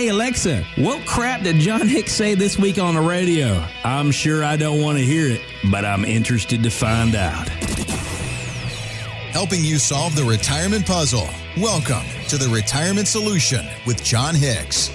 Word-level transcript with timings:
Hey, 0.00 0.08
Alexa, 0.08 0.64
what 0.78 1.04
crap 1.04 1.42
did 1.42 1.56
John 1.56 1.86
Hicks 1.86 2.12
say 2.12 2.34
this 2.34 2.58
week 2.58 2.78
on 2.78 2.94
the 2.94 3.02
radio? 3.02 3.62
I'm 3.84 4.10
sure 4.10 4.42
I 4.42 4.56
don't 4.56 4.80
want 4.80 4.96
to 4.96 5.04
hear 5.04 5.26
it, 5.26 5.42
but 5.70 5.84
I'm 5.84 6.06
interested 6.06 6.62
to 6.62 6.70
find 6.70 7.14
out. 7.14 7.50
Helping 9.30 9.62
you 9.62 9.76
solve 9.76 10.16
the 10.16 10.24
retirement 10.24 10.86
puzzle. 10.86 11.28
Welcome 11.58 12.06
to 12.28 12.38
the 12.38 12.48
Retirement 12.48 13.08
Solution 13.08 13.66
with 13.86 14.02
John 14.02 14.34
Hicks. 14.34 14.86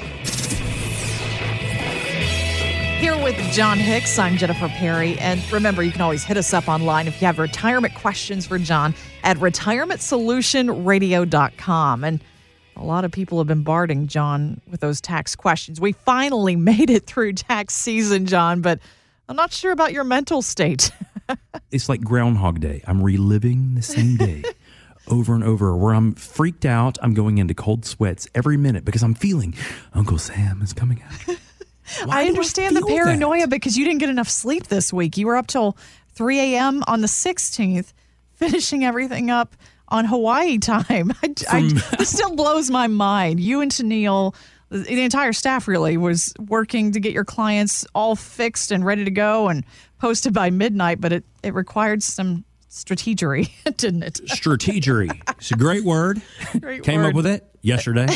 Here 3.00 3.24
with 3.24 3.36
John 3.54 3.78
Hicks, 3.78 4.18
I'm 4.18 4.38
Jennifer 4.38 4.70
Perry. 4.70 5.20
And 5.20 5.40
remember, 5.52 5.84
you 5.84 5.92
can 5.92 6.02
always 6.02 6.24
hit 6.24 6.38
us 6.38 6.52
up 6.52 6.68
online 6.68 7.08
if 7.08 7.22
you 7.22 7.28
have 7.28 7.38
retirement 7.38 7.94
questions 7.94 8.48
for 8.48 8.58
John 8.58 8.96
at 9.24 9.38
retirementsolutionradio.com. 9.38 12.04
And 12.04 12.24
a 12.76 12.84
lot 12.84 13.06
of 13.06 13.12
people 13.12 13.38
have 13.38 13.48
been 13.48 13.64
bombarding 13.64 14.08
John 14.08 14.62
with 14.70 14.80
those 14.80 15.02
tax 15.02 15.36
questions. 15.36 15.80
We 15.80 15.94
finally 15.94 16.56
made 16.56 16.90
it 16.90 17.06
through 17.06 17.34
tax 17.34 17.74
season, 17.74 18.26
John, 18.26 18.62
but 18.62 18.80
I'm 19.28 19.36
not 19.36 19.52
sure 19.52 19.72
about 19.72 19.94
your 19.94 20.04
mental 20.04 20.42
state. 20.42 20.92
it's 21.72 21.90
like 21.90 22.02
Groundhog 22.02 22.60
Day. 22.60 22.82
I'm 22.88 23.02
reliving 23.02 23.76
the 23.76 23.82
same 23.82 24.18
day 24.18 24.44
over 25.08 25.34
and 25.34 25.44
over 25.44 25.76
where 25.76 25.94
I'm 25.94 26.14
freaked 26.14 26.66
out. 26.66 26.98
I'm 27.02 27.14
going 27.14 27.38
into 27.38 27.54
cold 27.54 27.86
sweats 27.86 28.28
every 28.36 28.58
minute 28.58 28.86
because 28.86 29.04
I'm 29.04 29.16
feeling 29.16 29.56
Uncle 29.94 30.18
Sam 30.18 30.62
is 30.62 30.74
coming 30.74 31.04
out. 31.04 31.38
I 32.10 32.26
understand 32.26 32.78
I 32.78 32.82
the 32.82 32.88
paranoia 32.88 33.42
that? 33.42 33.50
because 33.50 33.78
you 33.78 33.86
didn't 33.86 34.00
get 34.00 34.10
enough 34.10 34.30
sleep 34.30 34.68
this 34.68 34.92
week. 34.92 35.18
You 35.18 35.28
were 35.28 35.36
up 35.36 35.48
till 35.48 35.78
3 36.14 36.40
a.m. 36.40 36.84
on 36.88 37.02
the 37.02 37.08
16th, 37.08 37.94
finishing 38.34 38.84
everything 38.84 39.30
up 39.30 39.56
on 39.90 40.06
Hawaii 40.06 40.58
time. 40.58 41.12
I, 41.24 41.34
I, 41.50 41.62
this 41.98 42.10
still 42.10 42.36
blows 42.36 42.70
my 42.70 42.88
mind. 42.88 43.40
You 43.40 43.62
and 43.62 43.72
Tennille, 43.72 44.36
the 44.70 45.02
entire 45.02 45.34
staff 45.34 45.68
really 45.68 45.98
was 45.98 46.34
working 46.40 46.92
to 46.94 47.00
get 47.00 47.14
your 47.14 47.26
clients 47.26 47.86
all 47.94 48.16
fixed 48.16 48.72
and 48.72 48.86
ready 48.86 49.06
to 49.06 49.12
go 49.12 49.48
and 49.48 49.64
posted 50.00 50.34
by 50.34 50.50
midnight, 50.50 51.00
but 51.00 51.12
it, 51.14 51.24
it 51.44 51.54
required 51.54 52.04
some 52.04 52.44
strategery, 52.70 53.50
didn't 53.78 54.04
it? 54.04 54.20
Strategery. 54.26 55.10
It's 55.38 55.52
a 55.52 55.56
great 55.56 55.84
word. 55.84 56.22
Great 56.60 56.84
Came 56.84 57.02
word. 57.02 57.10
up 57.10 57.16
with 57.16 57.26
it 57.28 57.48
yesterday. 57.62 58.08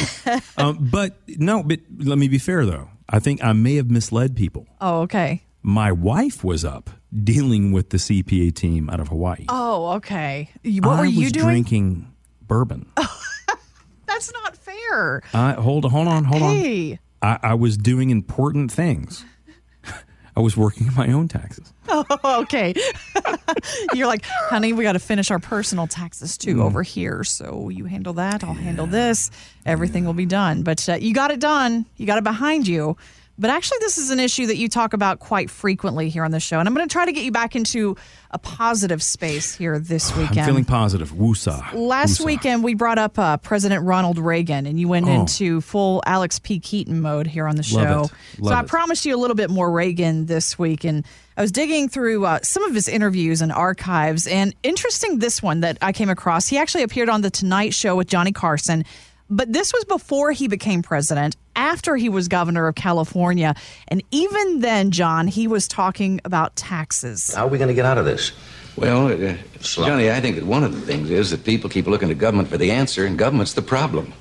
um, 0.57 0.89
but 0.91 1.17
no, 1.27 1.63
but 1.63 1.79
let 1.97 2.17
me 2.17 2.27
be 2.27 2.39
fair 2.39 2.65
though. 2.65 2.89
I 3.07 3.19
think 3.19 3.43
I 3.43 3.53
may 3.53 3.75
have 3.75 3.89
misled 3.89 4.35
people. 4.35 4.67
Oh, 4.81 5.01
okay. 5.01 5.43
My 5.61 5.91
wife 5.91 6.43
was 6.43 6.63
up 6.63 6.89
dealing 7.23 7.71
with 7.71 7.89
the 7.89 7.97
CPA 7.97 8.53
team 8.55 8.89
out 8.89 8.99
of 8.99 9.09
Hawaii. 9.09 9.45
Oh, 9.49 9.91
okay. 9.97 10.49
What 10.63 10.85
I 10.87 10.99
were 11.01 11.05
you 11.05 11.23
was 11.25 11.31
doing? 11.33 11.45
drinking 11.45 12.13
bourbon. 12.41 12.91
That's 14.05 14.31
not 14.33 14.55
fair. 14.57 15.21
I 15.33 15.53
hold 15.53 15.85
hold 15.85 16.07
on, 16.07 16.23
hold 16.23 16.41
Hey. 16.41 16.93
on. 16.93 16.99
I, 17.21 17.39
I 17.49 17.53
was 17.55 17.77
doing 17.77 18.09
important 18.09 18.71
things. 18.71 19.25
I 20.37 20.39
was 20.39 20.55
working 20.55 20.87
on 20.87 20.95
my 20.95 21.11
own 21.11 21.27
taxes. 21.27 21.73
Oh, 21.91 22.41
okay. 22.43 22.75
You're 23.95 24.05
like, 24.05 24.23
honey, 24.23 24.73
we 24.73 24.83
got 24.83 24.91
to 24.93 24.99
finish 24.99 25.31
our 25.31 25.39
personal 25.39 25.87
taxes 25.87 26.37
too 26.37 26.57
Mm. 26.57 26.63
over 26.63 26.83
here. 26.83 27.23
So 27.23 27.69
you 27.69 27.85
handle 27.85 28.13
that. 28.13 28.43
I'll 28.43 28.53
handle 28.53 28.85
this. 28.85 29.31
Everything 29.65 30.05
will 30.05 30.13
be 30.13 30.27
done. 30.27 30.61
But 30.61 30.87
uh, 30.87 30.93
you 31.01 31.15
got 31.15 31.31
it 31.31 31.39
done. 31.39 31.87
You 31.97 32.05
got 32.05 32.19
it 32.19 32.23
behind 32.23 32.67
you. 32.67 32.95
But 33.39 33.49
actually, 33.51 33.77
this 33.79 33.97
is 33.97 34.11
an 34.11 34.19
issue 34.19 34.47
that 34.47 34.57
you 34.57 34.67
talk 34.67 34.93
about 34.93 35.19
quite 35.19 35.49
frequently 35.49 36.09
here 36.09 36.25
on 36.25 36.31
the 36.31 36.41
show. 36.41 36.59
And 36.59 36.67
I'm 36.67 36.75
going 36.75 36.87
to 36.87 36.91
try 36.91 37.05
to 37.05 37.11
get 37.13 37.23
you 37.23 37.31
back 37.31 37.55
into 37.55 37.95
a 38.31 38.37
positive 38.37 39.01
space 39.01 39.55
here 39.55 39.79
this 39.79 40.13
weekend. 40.17 40.39
I'm 40.41 40.45
feeling 40.45 40.65
positive. 40.65 41.11
Woosah. 41.13 41.73
Last 41.73 42.19
Woosah. 42.19 42.25
weekend, 42.25 42.63
we 42.65 42.73
brought 42.73 42.97
up 42.99 43.17
uh, 43.17 43.37
President 43.37 43.85
Ronald 43.85 44.19
Reagan, 44.19 44.65
and 44.65 44.77
you 44.79 44.87
went 44.89 45.07
Oh. 45.07 45.21
into 45.21 45.61
full 45.61 46.03
Alex 46.05 46.37
P. 46.39 46.59
Keaton 46.59 46.99
mode 47.01 47.27
here 47.27 47.47
on 47.47 47.55
the 47.55 47.63
show. 47.63 48.09
So 48.43 48.51
I 48.51 48.59
it. 48.59 48.67
promised 48.67 49.05
you 49.05 49.15
a 49.15 49.17
little 49.17 49.35
bit 49.37 49.49
more 49.49 49.71
Reagan 49.71 50.25
this 50.25 50.59
week, 50.59 50.83
and 50.83 51.05
I 51.37 51.41
was 51.41 51.53
digging 51.53 51.87
through 51.87 52.25
uh, 52.25 52.39
some 52.43 52.63
of 52.63 52.75
his 52.75 52.89
interviews 52.89 53.41
and 53.41 53.53
archives. 53.53 54.27
And 54.27 54.53
interesting, 54.63 55.19
this 55.19 55.41
one 55.41 55.61
that 55.61 55.77
I 55.81 55.93
came 55.93 56.09
across. 56.09 56.47
He 56.49 56.57
actually 56.57 56.83
appeared 56.83 57.07
on 57.07 57.21
the 57.21 57.29
Tonight 57.29 57.73
Show 57.73 57.95
with 57.95 58.07
Johnny 58.09 58.33
Carson. 58.33 58.83
But 59.29 59.53
this 59.53 59.71
was 59.73 59.85
before 59.85 60.31
he 60.31 60.47
became 60.47 60.81
president, 60.81 61.35
after 61.55 61.95
he 61.95 62.09
was 62.09 62.27
governor 62.27 62.67
of 62.67 62.75
California. 62.75 63.53
And 63.87 64.01
even 64.09 64.61
then, 64.61 64.89
John, 64.91 65.27
he 65.27 65.47
was 65.47 65.67
talking 65.67 66.19
about 66.25 66.55
taxes. 66.55 67.33
How 67.33 67.45
are 67.45 67.49
we 67.49 67.57
going 67.59 67.67
to 67.67 67.73
get 67.75 67.85
out 67.85 67.97
of 67.99 68.05
this? 68.05 68.31
Well, 68.75 69.07
uh, 69.07 69.35
Johnny, 69.61 70.09
I 70.09 70.19
think 70.21 70.37
that 70.37 70.45
one 70.45 70.63
of 70.63 70.73
the 70.73 70.81
things 70.81 71.09
is 71.09 71.31
that 71.31 71.43
people 71.43 71.69
keep 71.69 71.85
looking 71.85 72.07
to 72.07 72.15
government 72.15 72.47
for 72.49 72.57
the 72.57 72.71
answer, 72.71 73.05
and 73.05 73.17
government's 73.19 73.53
the 73.53 73.61
problem. 73.61 74.13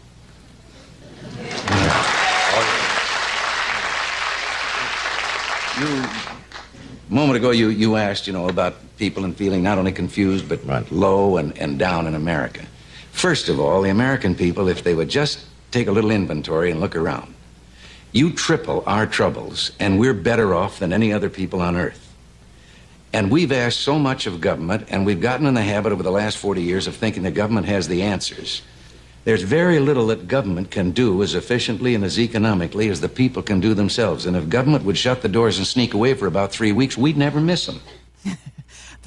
You, 5.81 5.87
a 5.87 7.15
moment 7.15 7.37
ago, 7.37 7.51
you, 7.53 7.69
you 7.69 7.95
asked, 7.97 8.27
you 8.27 8.33
know, 8.33 8.49
about 8.49 8.75
people 8.99 9.25
and 9.25 9.37
feeling 9.37 9.63
not 9.63 9.79
only 9.79 9.93
confused, 9.93 10.49
but 10.49 10.65
Right. 10.67 10.91
low 10.91 11.37
and, 11.37 11.57
and 11.57 11.79
down 11.79 12.09
in 12.09 12.17
America. 12.17 12.67
First 13.19 13.49
of 13.49 13.59
all, 13.59 13.83
the 13.83 13.91
American 13.91 14.37
people, 14.37 14.69
if 14.69 14.85
they 14.85 14.95
would 14.95 15.09
just 15.09 15.41
take 15.73 15.89
a 15.89 15.91
little 15.91 16.13
inventory 16.13 16.71
and 16.71 16.81
look 16.81 16.95
around, 16.95 17.35
you 18.13 18.33
triple 18.33 18.85
our 18.87 19.09
troubles, 19.09 19.73
and 19.81 19.99
we're 19.99 20.15
better 20.15 20.55
off 20.55 20.79
than 20.79 20.93
any 20.93 21.13
other 21.13 21.29
people 21.29 21.61
on 21.61 21.75
earth. 21.75 22.15
And 23.13 23.29
we've 23.29 23.51
asked 23.51 23.81
so 23.81 23.99
much 23.99 24.29
of 24.29 24.41
government, 24.41 24.87
and 24.89 25.05
we've 25.05 25.21
gotten 25.21 25.47
in 25.47 25.55
the 25.55 25.65
habit 25.65 25.91
over 25.91 26.05
the 26.05 26.13
last 26.13 26.39
40 26.39 26.63
years 26.63 26.87
of 26.87 26.95
thinking 26.95 27.25
the 27.25 27.33
government 27.33 27.67
has 27.67 27.89
the 27.89 28.03
answers. 28.03 28.63
There's 29.25 29.43
very 29.43 29.81
little 29.81 30.07
that 30.07 30.29
government 30.29 30.71
can 30.71 30.93
do 30.93 31.21
as 31.25 31.35
efficiently 31.35 31.97
and 31.97 32.05
as 32.05 32.21
economically 32.21 32.89
as 32.89 33.01
the 33.01 33.09
people 33.09 33.43
can 33.43 33.59
do 33.59 33.75
themselves. 33.75 34.27
And 34.27 34.37
if 34.37 34.49
government 34.49 34.85
would 34.85 34.97
shut 34.97 35.23
the 35.23 35.29
doors 35.29 35.59
and 35.59 35.67
sneak 35.67 35.93
away 35.93 36.15
for 36.15 36.29
about 36.29 36.53
three 36.53 36.71
weeks, 36.71 36.97
we'd 36.97 37.17
never 37.17 37.41
miss 37.41 37.67
them. 37.67 37.81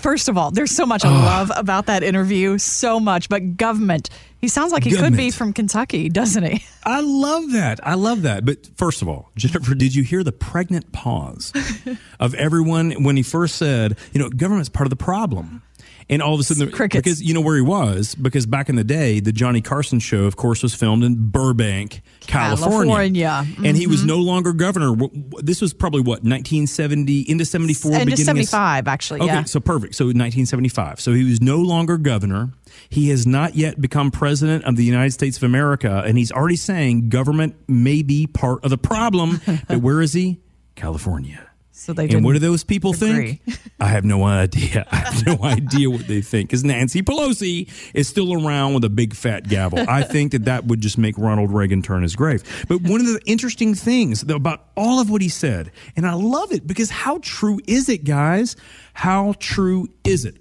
First 0.01 0.29
of 0.29 0.37
all, 0.37 0.49
there's 0.49 0.71
so 0.71 0.87
much 0.87 1.05
I 1.05 1.09
love 1.09 1.51
about 1.55 1.85
that 1.85 2.01
interview, 2.01 2.57
so 2.57 2.99
much. 2.99 3.29
But 3.29 3.55
government, 3.55 4.09
he 4.39 4.47
sounds 4.47 4.71
like 4.71 4.83
he 4.83 4.95
could 4.95 5.15
be 5.15 5.29
from 5.29 5.53
Kentucky, 5.53 6.09
doesn't 6.09 6.43
he? 6.43 6.65
I 6.83 7.01
love 7.01 7.51
that. 7.51 7.79
I 7.85 7.93
love 7.93 8.23
that. 8.23 8.43
But 8.43 8.67
first 8.75 9.03
of 9.03 9.07
all, 9.07 9.29
Jennifer, 9.35 9.75
did 9.75 9.93
you 9.93 10.03
hear 10.03 10.23
the 10.23 10.31
pregnant 10.31 10.91
pause 10.91 11.53
of 12.19 12.33
everyone 12.33 13.03
when 13.03 13.15
he 13.15 13.21
first 13.21 13.57
said, 13.57 13.95
you 14.11 14.19
know, 14.19 14.29
government's 14.29 14.69
part 14.69 14.87
of 14.87 14.89
the 14.89 14.95
problem? 14.95 15.61
And 16.09 16.21
all 16.21 16.33
of 16.33 16.39
a 16.39 16.43
sudden, 16.43 16.65
the, 16.65 16.71
Crickets. 16.71 17.01
because 17.01 17.21
you 17.21 17.33
know 17.33 17.41
where 17.41 17.55
he 17.55 17.61
was, 17.61 18.15
because 18.15 18.45
back 18.45 18.69
in 18.69 18.75
the 18.75 18.83
day, 18.83 19.19
the 19.19 19.31
Johnny 19.31 19.61
Carson 19.61 19.99
show, 19.99 20.23
of 20.25 20.35
course, 20.35 20.63
was 20.63 20.73
filmed 20.73 21.03
in 21.03 21.29
Burbank, 21.29 22.01
California. 22.21 22.93
California. 22.93 23.45
And 23.63 23.77
he 23.77 23.87
was 23.87 23.99
mm-hmm. 23.99 24.07
no 24.07 24.17
longer 24.17 24.53
governor. 24.53 24.95
This 25.39 25.61
was 25.61 25.73
probably 25.73 26.01
what, 26.01 26.23
1970, 26.23 27.29
into 27.29 27.45
74, 27.45 27.91
Into 27.91 28.05
beginning 28.05 28.21
of- 28.21 28.25
75, 28.25 28.87
actually. 28.87 29.21
Okay, 29.21 29.33
yeah. 29.33 29.43
so 29.43 29.59
perfect. 29.59 29.95
So 29.95 30.05
1975. 30.05 30.99
So 30.99 31.13
he 31.13 31.23
was 31.23 31.41
no 31.41 31.57
longer 31.57 31.97
governor. 31.97 32.51
He 32.89 33.09
has 33.09 33.27
not 33.27 33.55
yet 33.55 33.79
become 33.79 34.11
president 34.11 34.65
of 34.65 34.75
the 34.75 34.83
United 34.83 35.11
States 35.11 35.37
of 35.37 35.43
America, 35.43 36.03
and 36.05 36.17
he's 36.17 36.31
already 36.31 36.55
saying 36.55 37.09
government 37.09 37.55
may 37.67 38.01
be 38.01 38.27
part 38.27 38.63
of 38.63 38.69
the 38.69 38.77
problem. 38.77 39.41
but 39.67 39.79
where 39.79 40.01
is 40.01 40.13
he? 40.13 40.39
California. 40.75 41.50
So 41.73 41.93
they 41.93 42.09
and 42.09 42.23
what 42.23 42.33
do 42.33 42.39
those 42.39 42.63
people 42.63 42.91
agree. 42.91 43.41
think? 43.45 43.59
I 43.79 43.87
have 43.87 44.03
no 44.03 44.23
idea. 44.23 44.85
I 44.91 44.95
have 44.97 45.25
no 45.25 45.43
idea 45.43 45.89
what 45.89 46.07
they 46.07 46.21
think. 46.21 46.49
Because 46.49 46.63
Nancy 46.63 47.01
Pelosi 47.01 47.69
is 47.93 48.07
still 48.07 48.45
around 48.45 48.73
with 48.73 48.83
a 48.83 48.89
big 48.89 49.15
fat 49.15 49.47
gavel. 49.47 49.79
I 49.79 50.03
think 50.03 50.33
that 50.33 50.45
that 50.45 50.65
would 50.65 50.81
just 50.81 50.97
make 50.97 51.17
Ronald 51.17 51.51
Reagan 51.51 51.81
turn 51.81 52.03
his 52.03 52.15
grave. 52.15 52.43
But 52.67 52.81
one 52.81 52.99
of 52.99 53.07
the 53.07 53.19
interesting 53.25 53.73
things 53.73 54.21
about 54.21 54.65
all 54.75 54.99
of 54.99 55.09
what 55.09 55.21
he 55.21 55.29
said, 55.29 55.71
and 55.95 56.05
I 56.05 56.13
love 56.13 56.51
it 56.51 56.67
because 56.67 56.89
how 56.89 57.19
true 57.23 57.59
is 57.67 57.87
it, 57.89 58.03
guys? 58.03 58.55
How 58.93 59.33
true 59.39 59.87
is 60.03 60.25
it? 60.25 60.37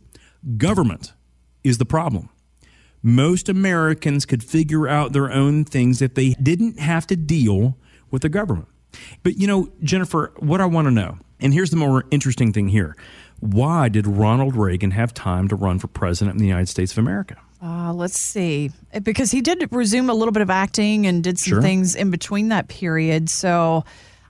Government 0.59 1.13
is 1.63 1.79
the 1.79 1.85
problem. 1.85 2.29
Most 3.03 3.49
Americans 3.49 4.27
could 4.27 4.43
figure 4.43 4.87
out 4.87 5.13
their 5.13 5.31
own 5.31 5.65
things 5.65 6.03
if 6.03 6.15
they 6.15 6.31
didn't 6.35 6.79
have 6.79 7.07
to 7.07 7.17
deal 7.17 7.79
with 8.11 8.23
the 8.23 8.29
government. 8.29 8.69
But 9.23 9.37
you 9.37 9.47
know, 9.47 9.71
Jennifer, 9.83 10.33
what 10.39 10.61
I 10.61 10.67
want 10.67 10.87
to 10.87 10.91
know, 10.91 11.19
and 11.41 11.53
here's 11.55 11.71
the 11.71 11.77
more 11.77 12.05
interesting 12.11 12.53
thing 12.53 12.69
here. 12.69 12.97
Why 13.41 13.89
did 13.89 14.07
Ronald 14.07 14.55
Reagan 14.57 14.91
have 14.91 15.15
time 15.15 15.49
to 15.49 15.57
run 15.57 15.79
for 15.79 15.87
president 15.89 16.37
of 16.37 16.41
the 16.41 16.47
United 16.47 16.69
States 16.69 16.93
of 16.93 16.99
America? 16.99 17.37
Uh, 17.63 17.93
let's 17.93 18.19
see. 18.19 18.71
Because 19.03 19.31
he 19.31 19.41
did 19.41 19.67
resume 19.71 20.09
a 20.09 20.15
little 20.15 20.33
bit 20.33 20.43
of 20.43 20.51
acting 20.51 21.07
and 21.07 21.23
did 21.25 21.39
some 21.39 21.51
Sure. 21.53 21.63
things 21.63 21.95
in 21.95 22.11
between 22.11 22.49
that 22.49 22.69
period. 22.69 23.29
So 23.31 23.85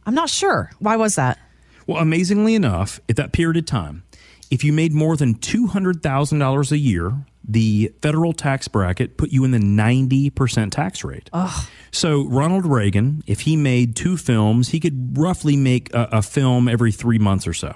I'm 0.07 0.15
not 0.15 0.31
sure. 0.31 0.71
Why 0.79 0.97
was 0.97 1.15
that? 1.17 1.39
Well, 1.87 2.01
amazingly 2.03 2.55
enough, 2.55 3.01
at 3.09 3.17
that 3.17 3.33
period 3.33 3.57
of 3.57 3.67
time, 3.67 4.03
if 4.51 4.63
you 4.65 4.73
made 4.73 4.93
more 4.93 5.17
than 5.17 5.35
$200,000 5.37 6.73
a 6.73 6.79
year, 6.79 7.13
the 7.43 7.93
federal 8.03 8.33
tax 8.33 8.69
bracket 8.69 9.17
put 9.17 9.31
you 9.31 9.45
in 9.45 9.51
the 9.51 9.59
90% 9.59 10.71
tax 10.71 11.03
rate. 11.05 11.31
So, 11.91 12.23
Ronald 12.29 12.67
Reagan, 12.67 13.25
if 13.27 13.41
he 13.41 13.57
made 13.57 13.97
two 13.97 14.17
films, 14.17 14.69
he 14.69 14.79
could 14.79 15.19
roughly 15.19 15.57
make 15.57 15.93
a, 15.93 16.09
a 16.13 16.23
film 16.23 16.69
every 16.69 16.93
three 16.93 17.19
months 17.19 17.47
or 17.49 17.53
so. 17.55 17.75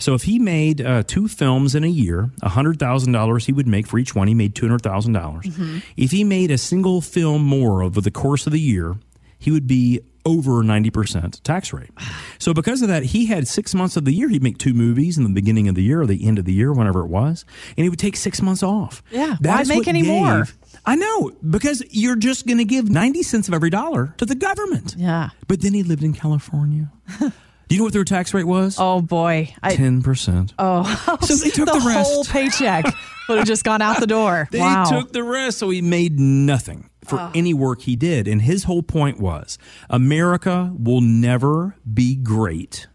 So, 0.00 0.14
if 0.14 0.22
he 0.24 0.38
made 0.40 0.80
uh, 0.80 1.04
two 1.06 1.28
films 1.28 1.74
in 1.76 1.84
a 1.84 1.88
year, 1.88 2.30
$100,000 2.42 3.46
he 3.46 3.52
would 3.52 3.68
make 3.68 3.86
for 3.86 3.98
each 3.98 4.14
one. 4.14 4.26
He 4.28 4.34
made 4.34 4.54
$200,000. 4.56 5.82
If 5.96 6.10
he 6.10 6.24
made 6.24 6.50
a 6.50 6.58
single 6.58 7.00
film 7.00 7.42
more 7.44 7.82
over 7.82 8.00
the 8.00 8.10
course 8.10 8.46
of 8.46 8.52
the 8.52 8.60
year, 8.60 8.96
he 9.42 9.50
would 9.50 9.66
be 9.66 10.00
over 10.24 10.62
90% 10.62 11.42
tax 11.42 11.72
rate. 11.72 11.90
So 12.38 12.54
because 12.54 12.80
of 12.80 12.86
that, 12.88 13.02
he 13.02 13.26
had 13.26 13.48
six 13.48 13.74
months 13.74 13.96
of 13.96 14.04
the 14.04 14.12
year. 14.12 14.28
He'd 14.28 14.42
make 14.42 14.56
two 14.56 14.72
movies 14.72 15.18
in 15.18 15.24
the 15.24 15.30
beginning 15.30 15.66
of 15.68 15.74
the 15.74 15.82
year 15.82 16.00
or 16.00 16.06
the 16.06 16.24
end 16.26 16.38
of 16.38 16.44
the 16.44 16.52
year, 16.52 16.72
whenever 16.72 17.00
it 17.00 17.08
was, 17.08 17.44
and 17.76 17.82
he 17.84 17.90
would 17.90 17.98
take 17.98 18.14
six 18.16 18.40
months 18.40 18.62
off. 18.62 19.02
Yeah, 19.10 19.36
That 19.40 19.66
why 19.66 19.74
make 19.76 19.88
any 19.88 20.02
more? 20.04 20.46
I 20.86 20.94
know, 20.94 21.32
because 21.50 21.82
you're 21.90 22.14
just 22.16 22.46
going 22.46 22.58
to 22.58 22.64
give 22.64 22.88
90 22.88 23.22
cents 23.24 23.48
of 23.48 23.54
every 23.54 23.70
dollar 23.70 24.14
to 24.18 24.24
the 24.24 24.36
government. 24.36 24.94
Yeah. 24.96 25.30
But 25.48 25.60
then 25.60 25.74
he 25.74 25.82
lived 25.82 26.04
in 26.04 26.12
California. 26.12 26.92
Do 27.18 27.76
you 27.76 27.78
know 27.78 27.84
what 27.84 27.92
their 27.94 28.04
tax 28.04 28.32
rate 28.34 28.46
was? 28.46 28.76
Oh 28.78 29.00
boy. 29.00 29.54
10%. 29.64 30.52
oh, 30.58 31.18
So 31.22 31.34
they 31.36 31.50
took 31.58 31.66
the, 31.66 31.78
the 31.80 31.86
rest. 31.86 32.12
whole 32.12 32.24
paycheck 32.24 32.84
would 33.28 33.38
have 33.38 33.46
just 33.46 33.64
gone 33.64 33.82
out 33.82 34.00
the 34.00 34.06
door. 34.06 34.48
They 34.52 34.58
wow. 34.58 34.84
took 34.84 35.12
the 35.12 35.22
rest, 35.22 35.58
so 35.58 35.70
he 35.70 35.80
made 35.80 36.18
nothing 36.20 36.90
for 37.04 37.18
oh. 37.18 37.30
any 37.34 37.54
work 37.54 37.82
he 37.82 37.96
did. 37.96 38.28
And 38.28 38.42
his 38.42 38.64
whole 38.64 38.82
point 38.82 39.18
was 39.18 39.58
America 39.88 40.72
will 40.78 41.00
never 41.00 41.76
be 41.92 42.14
great 42.14 42.86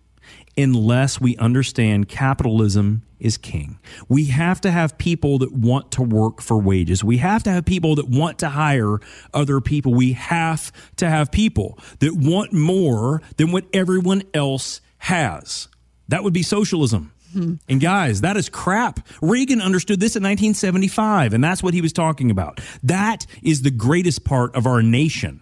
unless 0.58 1.22
we 1.22 1.38
understand 1.38 2.10
capitalism 2.10 3.04
is 3.20 3.38
king. 3.38 3.80
We 4.08 4.26
have 4.26 4.62
to 4.62 4.72
have 4.72 4.98
people 4.98 5.40
that 5.40 5.52
want 5.52 5.92
to 5.92 6.04
work 6.04 6.42
for 6.42 6.60
wages. 6.60 7.04
We 7.04 7.18
have 7.18 7.44
to 7.44 7.52
have 7.52 7.66
people 7.66 7.96
that 7.96 8.08
want 8.08 8.40
to 8.40 8.50
hire 8.50 9.00
other 9.34 9.62
people. 9.62 9.94
We 9.94 10.14
have 10.14 10.72
to 10.98 11.10
have 11.10 11.32
people 11.32 11.80
that 12.00 12.16
want 12.16 12.54
more 12.54 13.22
than 13.38 13.52
what 13.52 13.66
everyone 13.74 14.24
else 14.34 14.82
has. 15.00 15.68
That 16.08 16.24
would 16.24 16.34
be 16.34 16.44
socialism. 16.44 17.12
Mm-hmm. 17.38 17.56
And 17.70 17.82
guys, 17.82 18.22
that 18.22 18.38
is 18.38 18.50
crap. 18.50 19.08
Reagan 19.22 19.62
understood 19.62 20.00
this 20.00 20.16
in 20.16 20.24
1975, 20.24 21.34
and 21.34 21.44
that's 21.44 21.62
what 21.62 21.74
he 21.74 21.82
was 21.82 21.94
talking 21.94 22.32
about. 22.32 22.60
That 22.84 23.26
is 23.44 23.62
the 23.62 23.72
greatest 23.72 24.24
part 24.24 24.56
of 24.56 24.66
our 24.66 24.82
nation. 24.82 25.42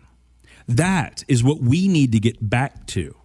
That 0.68 1.24
is 1.28 1.44
what 1.44 1.62
we 1.62 1.88
need 1.88 2.12
to 2.14 2.20
get 2.20 2.38
back 2.48 2.88
to. 2.88 3.16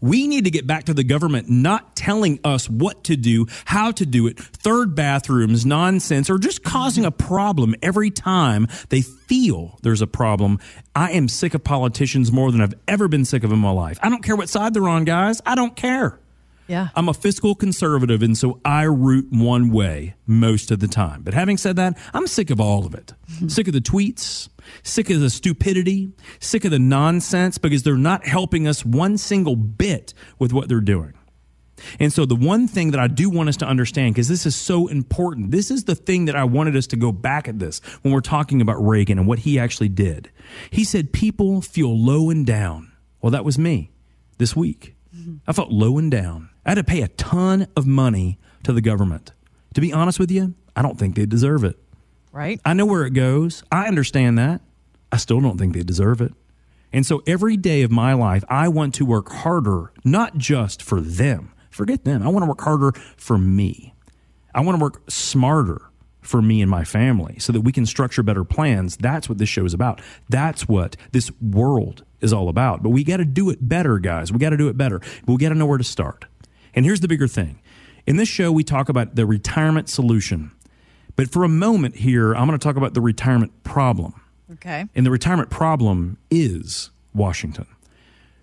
We 0.00 0.26
need 0.26 0.44
to 0.44 0.50
get 0.50 0.66
back 0.66 0.84
to 0.84 0.94
the 0.94 1.02
government 1.02 1.48
not 1.48 1.96
telling 1.96 2.38
us 2.44 2.68
what 2.68 3.04
to 3.04 3.16
do, 3.16 3.46
how 3.64 3.90
to 3.92 4.06
do 4.06 4.26
it, 4.26 4.38
third 4.38 4.94
bathrooms, 4.94 5.64
nonsense, 5.64 6.28
or 6.28 6.38
just 6.38 6.62
causing 6.62 7.04
a 7.04 7.10
problem 7.10 7.74
every 7.82 8.10
time 8.10 8.68
they 8.90 9.00
feel 9.00 9.78
there's 9.82 10.02
a 10.02 10.06
problem. 10.06 10.58
I 10.94 11.12
am 11.12 11.28
sick 11.28 11.54
of 11.54 11.64
politicians 11.64 12.30
more 12.30 12.52
than 12.52 12.60
I've 12.60 12.74
ever 12.86 13.08
been 13.08 13.24
sick 13.24 13.42
of 13.42 13.52
in 13.52 13.58
my 13.58 13.70
life. 13.70 13.98
I 14.02 14.10
don't 14.10 14.22
care 14.22 14.36
what 14.36 14.50
side 14.50 14.74
they're 14.74 14.88
on, 14.88 15.04
guys. 15.04 15.40
I 15.46 15.54
don't 15.54 15.74
care. 15.74 16.19
Yeah. 16.70 16.88
I'm 16.94 17.08
a 17.08 17.14
fiscal 17.14 17.56
conservative, 17.56 18.22
and 18.22 18.38
so 18.38 18.60
I 18.64 18.84
root 18.84 19.26
one 19.30 19.70
way 19.70 20.14
most 20.24 20.70
of 20.70 20.78
the 20.78 20.86
time. 20.86 21.22
But 21.22 21.34
having 21.34 21.56
said 21.56 21.74
that, 21.76 21.98
I'm 22.14 22.28
sick 22.28 22.48
of 22.48 22.60
all 22.60 22.86
of 22.86 22.94
it. 22.94 23.12
Mm-hmm. 23.28 23.48
Sick 23.48 23.66
of 23.66 23.74
the 23.74 23.80
tweets, 23.80 24.48
sick 24.84 25.10
of 25.10 25.18
the 25.18 25.30
stupidity, 25.30 26.12
sick 26.38 26.64
of 26.64 26.70
the 26.70 26.78
nonsense 26.78 27.58
because 27.58 27.82
they're 27.82 27.96
not 27.96 28.24
helping 28.24 28.68
us 28.68 28.84
one 28.84 29.18
single 29.18 29.56
bit 29.56 30.14
with 30.38 30.52
what 30.52 30.68
they're 30.68 30.80
doing. 30.80 31.14
And 31.98 32.12
so, 32.12 32.24
the 32.24 32.36
one 32.36 32.68
thing 32.68 32.92
that 32.92 33.00
I 33.00 33.08
do 33.08 33.30
want 33.30 33.48
us 33.48 33.56
to 33.56 33.66
understand, 33.66 34.14
because 34.14 34.28
this 34.28 34.46
is 34.46 34.54
so 34.54 34.86
important, 34.86 35.50
this 35.50 35.72
is 35.72 35.84
the 35.84 35.96
thing 35.96 36.26
that 36.26 36.36
I 36.36 36.44
wanted 36.44 36.76
us 36.76 36.86
to 36.88 36.96
go 36.96 37.10
back 37.10 37.48
at 37.48 37.58
this 37.58 37.80
when 38.02 38.14
we're 38.14 38.20
talking 38.20 38.60
about 38.60 38.76
Reagan 38.76 39.18
and 39.18 39.26
what 39.26 39.40
he 39.40 39.58
actually 39.58 39.88
did. 39.88 40.30
He 40.70 40.84
said, 40.84 41.12
People 41.12 41.62
feel 41.62 41.98
low 41.98 42.30
and 42.30 42.46
down. 42.46 42.92
Well, 43.20 43.30
that 43.32 43.44
was 43.44 43.58
me 43.58 43.90
this 44.38 44.54
week. 44.54 44.94
Mm-hmm. 45.16 45.36
I 45.46 45.52
felt 45.52 45.70
low 45.70 45.98
and 45.98 46.10
down. 46.10 46.50
I 46.64 46.70
had 46.70 46.74
to 46.76 46.84
pay 46.84 47.02
a 47.02 47.08
ton 47.08 47.68
of 47.76 47.86
money 47.86 48.38
to 48.64 48.72
the 48.72 48.80
government. 48.80 49.32
To 49.74 49.80
be 49.80 49.92
honest 49.92 50.18
with 50.18 50.30
you, 50.30 50.54
I 50.76 50.82
don't 50.82 50.98
think 50.98 51.14
they 51.14 51.26
deserve 51.26 51.64
it. 51.64 51.78
Right. 52.32 52.60
I 52.64 52.74
know 52.74 52.86
where 52.86 53.04
it 53.04 53.10
goes. 53.10 53.62
I 53.72 53.86
understand 53.86 54.38
that. 54.38 54.60
I 55.10 55.16
still 55.16 55.40
don't 55.40 55.58
think 55.58 55.74
they 55.74 55.82
deserve 55.82 56.20
it. 56.20 56.32
And 56.92 57.06
so 57.06 57.22
every 57.26 57.56
day 57.56 57.82
of 57.82 57.90
my 57.90 58.14
life, 58.14 58.44
I 58.48 58.68
want 58.68 58.94
to 58.96 59.06
work 59.06 59.30
harder, 59.30 59.92
not 60.04 60.36
just 60.36 60.82
for 60.82 61.00
them. 61.00 61.52
Forget 61.70 62.04
them. 62.04 62.22
I 62.22 62.28
want 62.28 62.42
to 62.42 62.48
work 62.48 62.60
harder 62.60 62.92
for 63.16 63.38
me. 63.38 63.94
I 64.54 64.60
want 64.60 64.78
to 64.78 64.82
work 64.82 65.02
smarter 65.08 65.82
for 66.20 66.42
me 66.42 66.60
and 66.60 66.70
my 66.70 66.84
family 66.84 67.38
so 67.38 67.52
that 67.52 67.62
we 67.62 67.72
can 67.72 67.86
structure 67.86 68.22
better 68.22 68.44
plans. 68.44 68.96
That's 68.96 69.28
what 69.28 69.38
this 69.38 69.48
show 69.48 69.64
is 69.64 69.72
about. 69.72 70.00
That's 70.28 70.68
what 70.68 70.96
this 71.12 71.30
world 71.40 72.04
is 72.20 72.32
all 72.32 72.48
about. 72.48 72.82
But 72.82 72.90
we 72.90 73.04
got 73.04 73.18
to 73.18 73.24
do 73.24 73.50
it 73.50 73.66
better, 73.66 73.98
guys. 73.98 74.32
We 74.32 74.38
got 74.38 74.50
to 74.50 74.56
do 74.56 74.68
it 74.68 74.76
better. 74.76 75.00
We 75.26 75.36
got 75.36 75.50
to 75.50 75.54
know 75.54 75.66
where 75.66 75.78
to 75.78 75.84
start. 75.84 76.26
And 76.74 76.84
here's 76.84 77.00
the 77.00 77.08
bigger 77.08 77.28
thing. 77.28 77.60
In 78.06 78.16
this 78.16 78.28
show, 78.28 78.50
we 78.50 78.64
talk 78.64 78.88
about 78.88 79.14
the 79.14 79.26
retirement 79.26 79.88
solution. 79.88 80.52
But 81.16 81.30
for 81.30 81.44
a 81.44 81.48
moment 81.48 81.96
here, 81.96 82.34
I'm 82.34 82.46
going 82.46 82.58
to 82.58 82.62
talk 82.62 82.76
about 82.76 82.94
the 82.94 83.00
retirement 83.00 83.62
problem. 83.62 84.20
Okay. 84.52 84.86
And 84.94 85.06
the 85.06 85.10
retirement 85.10 85.50
problem 85.50 86.18
is 86.30 86.90
Washington. 87.14 87.66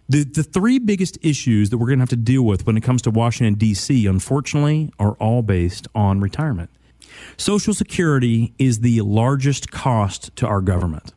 The, 0.10 0.24
the 0.24 0.44
three 0.44 0.80
biggest 0.80 1.18
issues 1.22 1.70
that 1.70 1.78
we're 1.78 1.88
going 1.88 2.00
to 2.00 2.04
have 2.04 2.10
to 2.10 2.16
deal 2.16 2.44
with 2.44 2.66
when 2.66 2.78
it 2.78 2.82
comes 2.82 3.02
to 3.04 3.12
Washington, 3.12 3.56
D.C., 3.56 4.06
unfortunately, 4.06 4.92
are 5.00 5.14
all 5.14 5.42
based 5.42 5.88
on 5.94 6.22
retirement. 6.22 6.70
Social 7.36 7.74
Security 7.74 8.54
is 8.58 8.80
the 8.80 9.02
largest 9.02 9.72
cost 9.72 10.34
to 10.38 10.48
our 10.48 10.62
government. 10.62 11.14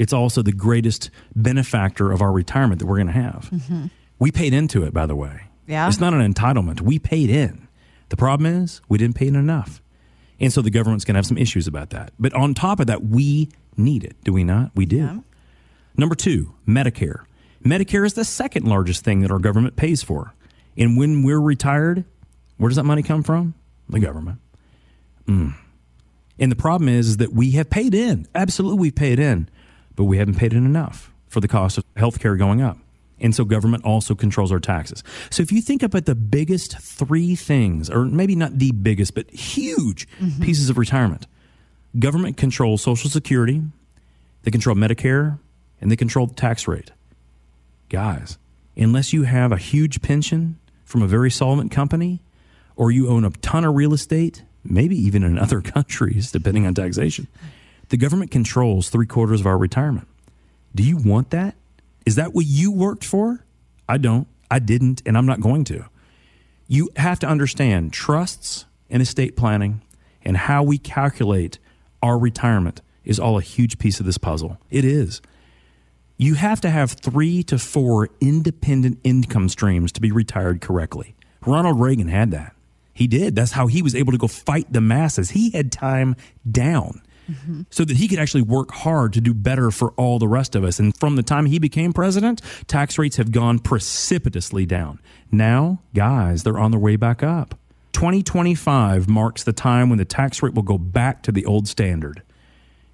It's 0.00 0.12
also 0.12 0.42
the 0.42 0.52
greatest 0.52 1.10
benefactor 1.36 2.10
of 2.10 2.20
our 2.20 2.32
retirement 2.32 2.80
that 2.80 2.86
we're 2.86 2.96
going 2.96 3.06
to 3.08 3.12
have. 3.12 3.50
Mm-hmm. 3.52 3.86
We 4.18 4.32
paid 4.32 4.54
into 4.54 4.82
it, 4.82 4.92
by 4.92 5.06
the 5.06 5.14
way. 5.14 5.42
Yeah. 5.72 5.88
It's 5.88 6.00
not 6.00 6.12
an 6.12 6.20
entitlement. 6.32 6.82
We 6.82 6.98
paid 6.98 7.30
in. 7.30 7.66
The 8.10 8.16
problem 8.16 8.62
is 8.62 8.82
we 8.90 8.98
didn't 8.98 9.16
pay 9.16 9.26
in 9.26 9.34
enough. 9.34 9.80
And 10.38 10.52
so 10.52 10.60
the 10.60 10.70
government's 10.70 11.06
going 11.06 11.14
to 11.14 11.18
have 11.18 11.26
some 11.26 11.38
issues 11.38 11.66
about 11.66 11.90
that. 11.90 12.12
But 12.18 12.34
on 12.34 12.52
top 12.52 12.78
of 12.78 12.88
that, 12.88 13.02
we 13.02 13.48
need 13.74 14.04
it, 14.04 14.16
do 14.22 14.34
we 14.34 14.44
not? 14.44 14.72
We 14.74 14.84
do. 14.84 15.24
Number 15.96 16.14
two, 16.14 16.54
Medicare. 16.68 17.24
Medicare 17.64 18.04
is 18.04 18.12
the 18.12 18.24
second 18.24 18.66
largest 18.66 19.02
thing 19.02 19.20
that 19.20 19.30
our 19.30 19.38
government 19.38 19.76
pays 19.76 20.02
for. 20.02 20.34
And 20.76 20.98
when 20.98 21.22
we're 21.22 21.40
retired, 21.40 22.04
where 22.58 22.68
does 22.68 22.76
that 22.76 22.84
money 22.84 23.02
come 23.02 23.22
from? 23.22 23.54
The 23.88 24.00
government. 24.00 24.40
Mm. 25.26 25.54
And 26.38 26.52
the 26.52 26.56
problem 26.56 26.88
is, 26.88 27.08
is 27.08 27.16
that 27.16 27.32
we 27.32 27.52
have 27.52 27.70
paid 27.70 27.94
in. 27.94 28.26
Absolutely, 28.34 28.78
we've 28.78 28.94
paid 28.94 29.18
in, 29.18 29.48
but 29.96 30.04
we 30.04 30.18
haven't 30.18 30.36
paid 30.36 30.52
in 30.52 30.66
enough 30.66 31.12
for 31.28 31.40
the 31.40 31.48
cost 31.48 31.78
of 31.78 31.84
health 31.96 32.20
care 32.20 32.36
going 32.36 32.60
up. 32.60 32.76
And 33.22 33.34
so 33.34 33.44
government 33.44 33.84
also 33.84 34.16
controls 34.16 34.50
our 34.50 34.58
taxes. 34.58 35.04
So 35.30 35.42
if 35.42 35.52
you 35.52 35.62
think 35.62 35.82
about 35.82 36.06
the 36.06 36.16
biggest 36.16 36.76
three 36.78 37.36
things, 37.36 37.88
or 37.88 38.04
maybe 38.04 38.34
not 38.34 38.58
the 38.58 38.72
biggest, 38.72 39.14
but 39.14 39.30
huge 39.30 40.08
mm-hmm. 40.18 40.42
pieces 40.42 40.68
of 40.68 40.76
retirement, 40.76 41.28
government 41.98 42.36
controls 42.36 42.82
Social 42.82 43.08
Security, 43.08 43.62
they 44.42 44.50
control 44.50 44.74
Medicare, 44.74 45.38
and 45.80 45.90
they 45.90 45.96
control 45.96 46.26
the 46.26 46.34
tax 46.34 46.66
rate. 46.66 46.90
Guys, 47.88 48.38
unless 48.76 49.12
you 49.12 49.22
have 49.22 49.52
a 49.52 49.56
huge 49.56 50.02
pension 50.02 50.58
from 50.84 51.00
a 51.02 51.06
very 51.06 51.30
solvent 51.30 51.70
company, 51.70 52.20
or 52.74 52.90
you 52.90 53.08
own 53.08 53.24
a 53.24 53.30
ton 53.30 53.64
of 53.64 53.74
real 53.76 53.94
estate, 53.94 54.42
maybe 54.64 54.96
even 54.96 55.22
in 55.22 55.38
other 55.38 55.60
countries, 55.62 56.32
depending 56.32 56.66
on 56.66 56.74
taxation, 56.74 57.28
the 57.90 57.96
government 57.96 58.32
controls 58.32 58.88
three 58.88 59.06
quarters 59.06 59.40
of 59.40 59.46
our 59.46 59.58
retirement. 59.58 60.08
Do 60.74 60.82
you 60.82 60.96
want 60.96 61.30
that? 61.30 61.54
Is 62.04 62.16
that 62.16 62.34
what 62.34 62.46
you 62.46 62.70
worked 62.70 63.04
for? 63.04 63.44
I 63.88 63.98
don't. 63.98 64.26
I 64.50 64.58
didn't, 64.58 65.02
and 65.06 65.16
I'm 65.16 65.26
not 65.26 65.40
going 65.40 65.64
to. 65.64 65.86
You 66.66 66.90
have 66.96 67.18
to 67.20 67.26
understand 67.26 67.92
trusts 67.92 68.66
and 68.90 69.02
estate 69.02 69.36
planning 69.36 69.82
and 70.24 70.36
how 70.36 70.62
we 70.62 70.78
calculate 70.78 71.58
our 72.02 72.18
retirement 72.18 72.82
is 73.04 73.18
all 73.18 73.38
a 73.38 73.42
huge 73.42 73.78
piece 73.78 74.00
of 74.00 74.06
this 74.06 74.18
puzzle. 74.18 74.58
It 74.70 74.84
is. 74.84 75.20
You 76.16 76.34
have 76.34 76.60
to 76.60 76.70
have 76.70 76.92
three 76.92 77.42
to 77.44 77.58
four 77.58 78.10
independent 78.20 79.00
income 79.02 79.48
streams 79.48 79.92
to 79.92 80.00
be 80.00 80.12
retired 80.12 80.60
correctly. 80.60 81.14
Ronald 81.44 81.80
Reagan 81.80 82.08
had 82.08 82.30
that. 82.30 82.54
He 82.92 83.06
did. 83.06 83.34
That's 83.34 83.52
how 83.52 83.66
he 83.66 83.82
was 83.82 83.94
able 83.94 84.12
to 84.12 84.18
go 84.18 84.28
fight 84.28 84.72
the 84.72 84.80
masses. 84.80 85.30
He 85.30 85.50
had 85.50 85.72
time 85.72 86.14
down 86.48 87.02
Mm-hmm. 87.32 87.62
so 87.70 87.84
that 87.84 87.96
he 87.96 88.08
could 88.08 88.18
actually 88.18 88.42
work 88.42 88.70
hard 88.72 89.12
to 89.14 89.20
do 89.20 89.32
better 89.32 89.70
for 89.70 89.92
all 89.92 90.18
the 90.18 90.28
rest 90.28 90.54
of 90.54 90.64
us. 90.64 90.78
And 90.78 90.96
from 90.98 91.16
the 91.16 91.22
time 91.22 91.46
he 91.46 91.58
became 91.58 91.92
president, 91.92 92.42
tax 92.66 92.98
rates 92.98 93.16
have 93.16 93.32
gone 93.32 93.58
precipitously 93.58 94.66
down. 94.66 95.00
Now, 95.30 95.80
guys, 95.94 96.42
they're 96.42 96.58
on 96.58 96.70
their 96.70 96.80
way 96.80 96.96
back 96.96 97.22
up. 97.22 97.58
2025 97.92 99.08
marks 99.08 99.44
the 99.44 99.52
time 99.52 99.88
when 99.88 99.98
the 99.98 100.04
tax 100.04 100.42
rate 100.42 100.54
will 100.54 100.62
go 100.62 100.78
back 100.78 101.22
to 101.22 101.32
the 101.32 101.44
old 101.46 101.68
standard. 101.68 102.22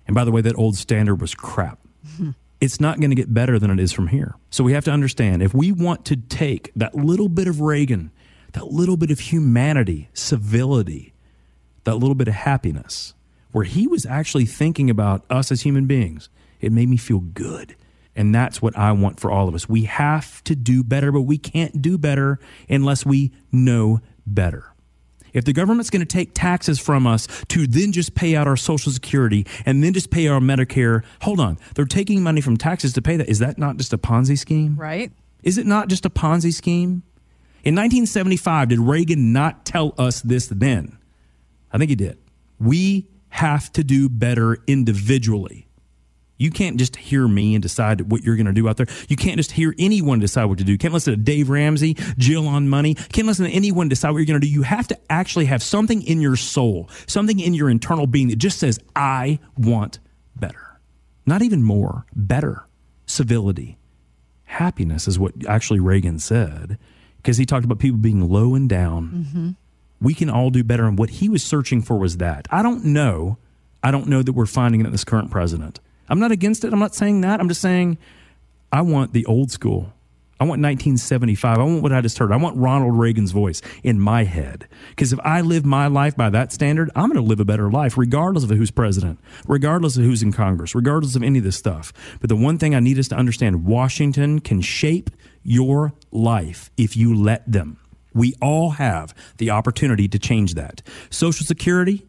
And 0.06 0.14
by 0.14 0.24
the 0.24 0.32
way, 0.32 0.40
that 0.40 0.56
old 0.58 0.76
standard 0.76 1.20
was 1.20 1.34
crap. 1.34 1.78
Mm-hmm. 2.06 2.30
It's 2.60 2.80
not 2.80 2.98
going 2.98 3.10
to 3.10 3.16
get 3.16 3.32
better 3.32 3.58
than 3.58 3.70
it 3.70 3.78
is 3.78 3.92
from 3.92 4.08
here. 4.08 4.34
So 4.50 4.64
we 4.64 4.72
have 4.72 4.84
to 4.84 4.90
understand 4.90 5.42
if 5.42 5.54
we 5.54 5.70
want 5.70 6.04
to 6.06 6.16
take 6.16 6.72
that 6.74 6.94
little 6.94 7.28
bit 7.28 7.46
of 7.46 7.60
Reagan, 7.60 8.10
that 8.52 8.66
little 8.66 8.96
bit 8.96 9.10
of 9.10 9.20
humanity, 9.20 10.08
civility, 10.12 11.14
that 11.84 11.94
little 11.94 12.16
bit 12.16 12.26
of 12.26 12.34
happiness, 12.34 13.14
where 13.52 13.64
he 13.64 13.86
was 13.86 14.06
actually 14.06 14.44
thinking 14.44 14.90
about 14.90 15.24
us 15.30 15.50
as 15.50 15.62
human 15.62 15.86
beings, 15.86 16.28
it 16.60 16.72
made 16.72 16.88
me 16.88 16.96
feel 16.96 17.20
good. 17.20 17.76
And 18.14 18.34
that's 18.34 18.60
what 18.60 18.76
I 18.76 18.92
want 18.92 19.20
for 19.20 19.30
all 19.30 19.48
of 19.48 19.54
us. 19.54 19.68
We 19.68 19.84
have 19.84 20.42
to 20.44 20.56
do 20.56 20.82
better, 20.82 21.12
but 21.12 21.22
we 21.22 21.38
can't 21.38 21.80
do 21.80 21.96
better 21.96 22.40
unless 22.68 23.06
we 23.06 23.32
know 23.52 24.00
better. 24.26 24.72
If 25.32 25.44
the 25.44 25.52
government's 25.52 25.90
going 25.90 26.00
to 26.00 26.06
take 26.06 26.30
taxes 26.34 26.78
from 26.78 27.06
us 27.06 27.28
to 27.48 27.66
then 27.66 27.92
just 27.92 28.14
pay 28.14 28.34
out 28.34 28.48
our 28.48 28.56
Social 28.56 28.90
Security 28.90 29.46
and 29.64 29.84
then 29.84 29.92
just 29.92 30.10
pay 30.10 30.26
our 30.26 30.40
Medicare, 30.40 31.04
hold 31.22 31.38
on. 31.38 31.58
They're 31.74 31.84
taking 31.84 32.22
money 32.22 32.40
from 32.40 32.56
taxes 32.56 32.92
to 32.94 33.02
pay 33.02 33.16
that. 33.16 33.28
Is 33.28 33.38
that 33.38 33.58
not 33.58 33.76
just 33.76 33.92
a 33.92 33.98
Ponzi 33.98 34.38
scheme? 34.38 34.74
Right. 34.76 35.12
Is 35.42 35.58
it 35.58 35.66
not 35.66 35.88
just 35.88 36.04
a 36.04 36.10
Ponzi 36.10 36.52
scheme? 36.52 37.02
In 37.62 37.74
1975, 37.74 38.68
did 38.68 38.78
Reagan 38.78 39.32
not 39.32 39.64
tell 39.64 39.94
us 39.98 40.22
this 40.22 40.46
then? 40.48 40.98
I 41.72 41.78
think 41.78 41.90
he 41.90 41.96
did. 41.96 42.18
We 42.58 43.06
have 43.30 43.72
to 43.72 43.84
do 43.84 44.08
better 44.08 44.58
individually. 44.66 45.68
You 46.38 46.50
can't 46.50 46.76
just 46.76 46.94
hear 46.94 47.26
me 47.26 47.54
and 47.54 47.62
decide 47.62 48.12
what 48.12 48.22
you're 48.22 48.36
going 48.36 48.46
to 48.46 48.52
do 48.52 48.68
out 48.68 48.76
there. 48.76 48.86
You 49.08 49.16
can't 49.16 49.36
just 49.36 49.50
hear 49.50 49.74
anyone 49.76 50.20
decide 50.20 50.44
what 50.44 50.58
to 50.58 50.64
do. 50.64 50.70
You 50.72 50.78
can't 50.78 50.94
listen 50.94 51.12
to 51.12 51.16
Dave 51.16 51.50
Ramsey, 51.50 51.94
Jill 52.16 52.46
on 52.46 52.68
money. 52.68 52.90
You 52.90 53.08
can't 53.12 53.26
listen 53.26 53.44
to 53.46 53.50
anyone 53.50 53.88
decide 53.88 54.10
what 54.10 54.18
you're 54.18 54.26
going 54.26 54.40
to 54.40 54.46
do. 54.46 54.52
You 54.52 54.62
have 54.62 54.86
to 54.88 54.98
actually 55.10 55.46
have 55.46 55.62
something 55.62 56.00
in 56.02 56.20
your 56.20 56.36
soul, 56.36 56.88
something 57.08 57.40
in 57.40 57.54
your 57.54 57.68
internal 57.68 58.06
being 58.06 58.28
that 58.28 58.36
just 58.36 58.60
says, 58.60 58.78
I 58.94 59.40
want 59.56 59.98
better. 60.36 60.80
Not 61.26 61.42
even 61.42 61.62
more, 61.62 62.06
better. 62.14 62.64
Civility. 63.04 63.76
Happiness 64.44 65.08
is 65.08 65.18
what 65.18 65.32
actually 65.46 65.80
Reagan 65.80 66.20
said 66.20 66.78
because 67.16 67.36
he 67.36 67.44
talked 67.44 67.64
about 67.64 67.80
people 67.80 67.98
being 67.98 68.28
low 68.28 68.54
and 68.54 68.68
down. 68.68 69.08
Mm-hmm. 69.08 69.50
We 70.00 70.14
can 70.14 70.30
all 70.30 70.50
do 70.50 70.62
better. 70.62 70.86
And 70.86 70.98
what 70.98 71.10
he 71.10 71.28
was 71.28 71.42
searching 71.42 71.82
for 71.82 71.98
was 71.98 72.18
that. 72.18 72.46
I 72.50 72.62
don't 72.62 72.84
know. 72.84 73.38
I 73.82 73.90
don't 73.90 74.08
know 74.08 74.22
that 74.22 74.32
we're 74.32 74.46
finding 74.46 74.80
it 74.80 74.86
in 74.86 74.92
this 74.92 75.04
current 75.04 75.30
president. 75.30 75.80
I'm 76.08 76.18
not 76.18 76.32
against 76.32 76.64
it. 76.64 76.72
I'm 76.72 76.78
not 76.78 76.94
saying 76.94 77.20
that. 77.22 77.40
I'm 77.40 77.48
just 77.48 77.60
saying 77.60 77.98
I 78.72 78.82
want 78.82 79.12
the 79.12 79.26
old 79.26 79.50
school. 79.50 79.92
I 80.40 80.44
want 80.44 80.62
1975. 80.62 81.58
I 81.58 81.62
want 81.62 81.82
what 81.82 81.92
I 81.92 82.00
just 82.00 82.16
heard. 82.18 82.30
I 82.30 82.36
want 82.36 82.56
Ronald 82.56 82.96
Reagan's 82.96 83.32
voice 83.32 83.60
in 83.82 83.98
my 83.98 84.22
head. 84.22 84.68
Because 84.90 85.12
if 85.12 85.18
I 85.24 85.40
live 85.40 85.64
my 85.64 85.88
life 85.88 86.16
by 86.16 86.30
that 86.30 86.52
standard, 86.52 86.90
I'm 86.94 87.08
going 87.08 87.20
to 87.20 87.28
live 87.28 87.40
a 87.40 87.44
better 87.44 87.68
life, 87.68 87.98
regardless 87.98 88.44
of 88.44 88.50
who's 88.50 88.70
president, 88.70 89.18
regardless 89.48 89.96
of 89.96 90.04
who's 90.04 90.22
in 90.22 90.32
Congress, 90.32 90.76
regardless 90.76 91.16
of 91.16 91.24
any 91.24 91.38
of 91.38 91.44
this 91.44 91.56
stuff. 91.56 91.92
But 92.20 92.28
the 92.28 92.36
one 92.36 92.56
thing 92.56 92.72
I 92.72 92.80
need 92.80 93.00
us 93.00 93.08
to 93.08 93.16
understand 93.16 93.64
Washington 93.64 94.38
can 94.40 94.60
shape 94.60 95.10
your 95.42 95.92
life 96.12 96.70
if 96.76 96.96
you 96.96 97.16
let 97.16 97.50
them. 97.50 97.78
We 98.14 98.34
all 98.40 98.70
have 98.70 99.14
the 99.38 99.50
opportunity 99.50 100.08
to 100.08 100.18
change 100.18 100.54
that. 100.54 100.82
Social 101.10 101.46
Security, 101.46 102.06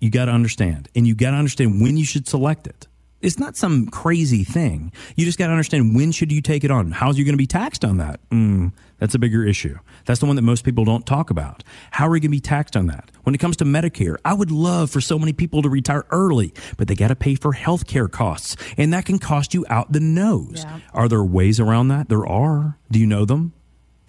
you 0.00 0.10
got 0.10 0.26
to 0.26 0.32
understand. 0.32 0.88
And 0.94 1.06
you 1.06 1.14
got 1.14 1.32
to 1.32 1.36
understand 1.36 1.80
when 1.80 1.96
you 1.96 2.04
should 2.04 2.28
select 2.28 2.66
it. 2.66 2.86
It's 3.20 3.38
not 3.38 3.54
some 3.54 3.86
crazy 3.86 4.44
thing. 4.44 4.92
You 5.14 5.26
just 5.26 5.38
got 5.38 5.48
to 5.48 5.52
understand 5.52 5.94
when 5.94 6.10
should 6.10 6.32
you 6.32 6.40
take 6.40 6.64
it 6.64 6.70
on. 6.70 6.90
How's 6.90 7.18
you 7.18 7.24
going 7.24 7.34
to 7.34 7.38
be 7.38 7.46
taxed 7.46 7.84
on 7.84 7.98
that? 7.98 8.18
Mm, 8.30 8.72
that's 8.98 9.14
a 9.14 9.18
bigger 9.18 9.44
issue. 9.44 9.78
That's 10.06 10.20
the 10.20 10.26
one 10.26 10.36
that 10.36 10.42
most 10.42 10.64
people 10.64 10.86
don't 10.86 11.04
talk 11.04 11.28
about. 11.28 11.62
How 11.90 12.08
are 12.08 12.16
you 12.16 12.20
going 12.20 12.30
to 12.30 12.36
be 12.36 12.40
taxed 12.40 12.78
on 12.78 12.86
that? 12.86 13.10
When 13.24 13.34
it 13.34 13.38
comes 13.38 13.58
to 13.58 13.66
Medicare, 13.66 14.16
I 14.24 14.32
would 14.32 14.50
love 14.50 14.90
for 14.90 15.02
so 15.02 15.18
many 15.18 15.34
people 15.34 15.60
to 15.60 15.68
retire 15.68 16.06
early, 16.10 16.54
but 16.78 16.88
they 16.88 16.94
got 16.94 17.08
to 17.08 17.14
pay 17.14 17.34
for 17.34 17.52
health 17.52 17.86
care 17.86 18.08
costs, 18.08 18.56
and 18.78 18.90
that 18.94 19.04
can 19.04 19.18
cost 19.18 19.52
you 19.52 19.66
out 19.68 19.92
the 19.92 20.00
nose. 20.00 20.64
Yeah. 20.64 20.80
Are 20.94 21.08
there 21.08 21.22
ways 21.22 21.60
around 21.60 21.88
that? 21.88 22.08
There 22.08 22.26
are. 22.26 22.78
Do 22.90 22.98
you 22.98 23.06
know 23.06 23.26
them? 23.26 23.52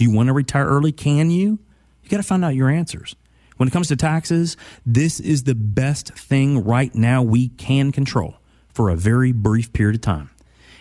Do 0.02 0.06
you 0.06 0.16
want 0.16 0.30
to 0.30 0.34
retire 0.34 0.66
early? 0.66 0.92
Can 0.92 1.30
you? 1.30 1.60
You 2.02 2.10
got 2.10 2.18
to 2.18 2.24
find 2.24 2.44
out 2.44 2.56
your 2.56 2.72
answers. 2.72 3.16
When 3.58 3.68
it 3.68 3.72
comes 3.72 3.88
to 3.90 3.96
taxes, 3.96 4.58
this 4.84 5.20
is 5.20 5.44
the 5.44 5.54
best 5.54 6.12
thing 6.16 6.64
right 6.64 6.96
now 6.96 7.22
we 7.22 7.50
can 7.50 7.92
control 7.92 8.38
for 8.74 8.90
a 8.90 8.96
very 8.96 9.32
brief 9.32 9.72
period 9.74 9.94
of 9.94 10.02
time. 10.02 10.32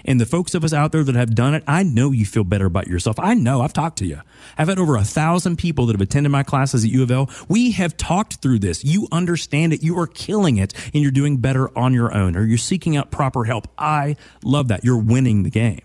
And 0.06 0.18
the 0.18 0.24
folks 0.24 0.54
of 0.54 0.64
us 0.64 0.72
out 0.72 0.92
there 0.92 1.04
that 1.04 1.16
have 1.16 1.34
done 1.34 1.52
it, 1.52 1.62
I 1.66 1.82
know 1.82 2.12
you 2.12 2.24
feel 2.24 2.44
better 2.44 2.64
about 2.64 2.86
yourself. 2.86 3.18
I 3.18 3.34
know. 3.34 3.60
I've 3.60 3.74
talked 3.74 3.98
to 3.98 4.06
you. 4.06 4.22
I've 4.56 4.68
had 4.68 4.78
over 4.78 4.96
a 4.96 5.04
thousand 5.04 5.56
people 5.56 5.84
that 5.84 5.92
have 5.92 6.00
attended 6.00 6.32
my 6.32 6.42
classes 6.42 6.82
at 6.82 6.90
U 6.90 7.02
of 7.02 7.10
L. 7.10 7.28
We 7.46 7.72
have 7.72 7.98
talked 7.98 8.36
through 8.40 8.60
this. 8.60 8.86
You 8.86 9.06
understand 9.12 9.74
it. 9.74 9.82
You 9.82 9.98
are 9.98 10.06
killing 10.06 10.56
it 10.56 10.72
and 10.94 11.02
you're 11.02 11.10
doing 11.10 11.36
better 11.36 11.76
on 11.78 11.92
your 11.92 12.14
own 12.14 12.36
or 12.36 12.44
you're 12.46 12.56
seeking 12.56 12.96
out 12.96 13.10
proper 13.10 13.44
help. 13.44 13.68
I 13.76 14.16
love 14.42 14.68
that. 14.68 14.82
You're 14.82 14.96
winning 14.96 15.42
the 15.42 15.50
game. 15.50 15.82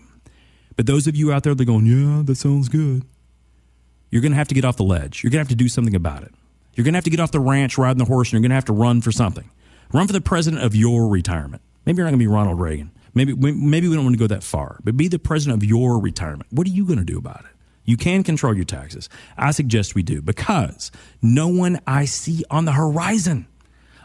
But 0.74 0.86
those 0.86 1.06
of 1.06 1.16
you 1.16 1.32
out 1.34 1.42
there 1.42 1.54
that 1.54 1.62
are 1.62 1.66
going, 1.66 1.84
yeah, 1.84 2.22
that 2.24 2.36
sounds 2.36 2.70
good 2.70 3.04
you're 4.10 4.22
going 4.22 4.32
to 4.32 4.38
have 4.38 4.48
to 4.48 4.54
get 4.54 4.64
off 4.64 4.76
the 4.76 4.84
ledge. 4.84 5.22
You're 5.22 5.30
going 5.30 5.38
to 5.38 5.48
have 5.48 5.56
to 5.56 5.56
do 5.56 5.68
something 5.68 5.94
about 5.94 6.22
it. 6.22 6.32
You're 6.74 6.84
going 6.84 6.94
to 6.94 6.98
have 6.98 7.04
to 7.04 7.10
get 7.10 7.20
off 7.20 7.32
the 7.32 7.40
ranch 7.40 7.78
riding 7.78 7.98
the 7.98 8.04
horse 8.04 8.28
and 8.28 8.34
you're 8.34 8.42
going 8.42 8.50
to 8.50 8.56
have 8.56 8.66
to 8.66 8.72
run 8.72 9.00
for 9.00 9.10
something. 9.12 9.50
Run 9.92 10.06
for 10.06 10.12
the 10.12 10.20
president 10.20 10.62
of 10.62 10.74
your 10.74 11.08
retirement. 11.08 11.62
Maybe 11.84 11.98
you're 11.98 12.04
not 12.04 12.10
going 12.10 12.18
to 12.18 12.24
be 12.24 12.26
Ronald 12.26 12.60
Reagan. 12.60 12.90
Maybe, 13.14 13.34
maybe 13.34 13.88
we 13.88 13.94
don't 13.94 14.04
want 14.04 14.14
to 14.14 14.18
go 14.18 14.26
that 14.26 14.42
far, 14.42 14.78
but 14.84 14.96
be 14.96 15.08
the 15.08 15.18
president 15.18 15.62
of 15.62 15.68
your 15.68 15.98
retirement. 15.98 16.46
What 16.50 16.66
are 16.66 16.70
you 16.70 16.84
going 16.84 16.98
to 16.98 17.04
do 17.04 17.16
about 17.16 17.40
it? 17.40 17.50
You 17.86 17.96
can 17.96 18.22
control 18.24 18.54
your 18.54 18.64
taxes. 18.64 19.08
I 19.38 19.52
suggest 19.52 19.94
we 19.94 20.02
do 20.02 20.20
because 20.20 20.90
no 21.22 21.48
one 21.48 21.80
I 21.86 22.04
see 22.04 22.44
on 22.50 22.64
the 22.66 22.72
horizon, 22.72 23.46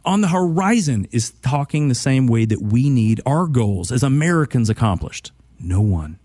on 0.05 0.21
the 0.21 0.29
horizon 0.29 1.07
is 1.11 1.31
talking 1.31 1.89
the 1.89 1.95
same 1.95 2.27
way 2.27 2.45
that 2.45 2.61
we 2.61 2.89
need 2.89 3.21
our 3.25 3.47
goals 3.47 3.91
as 3.91 4.03
Americans 4.03 4.69
accomplished. 4.69 5.31
No 5.59 5.81
one. 5.81 6.19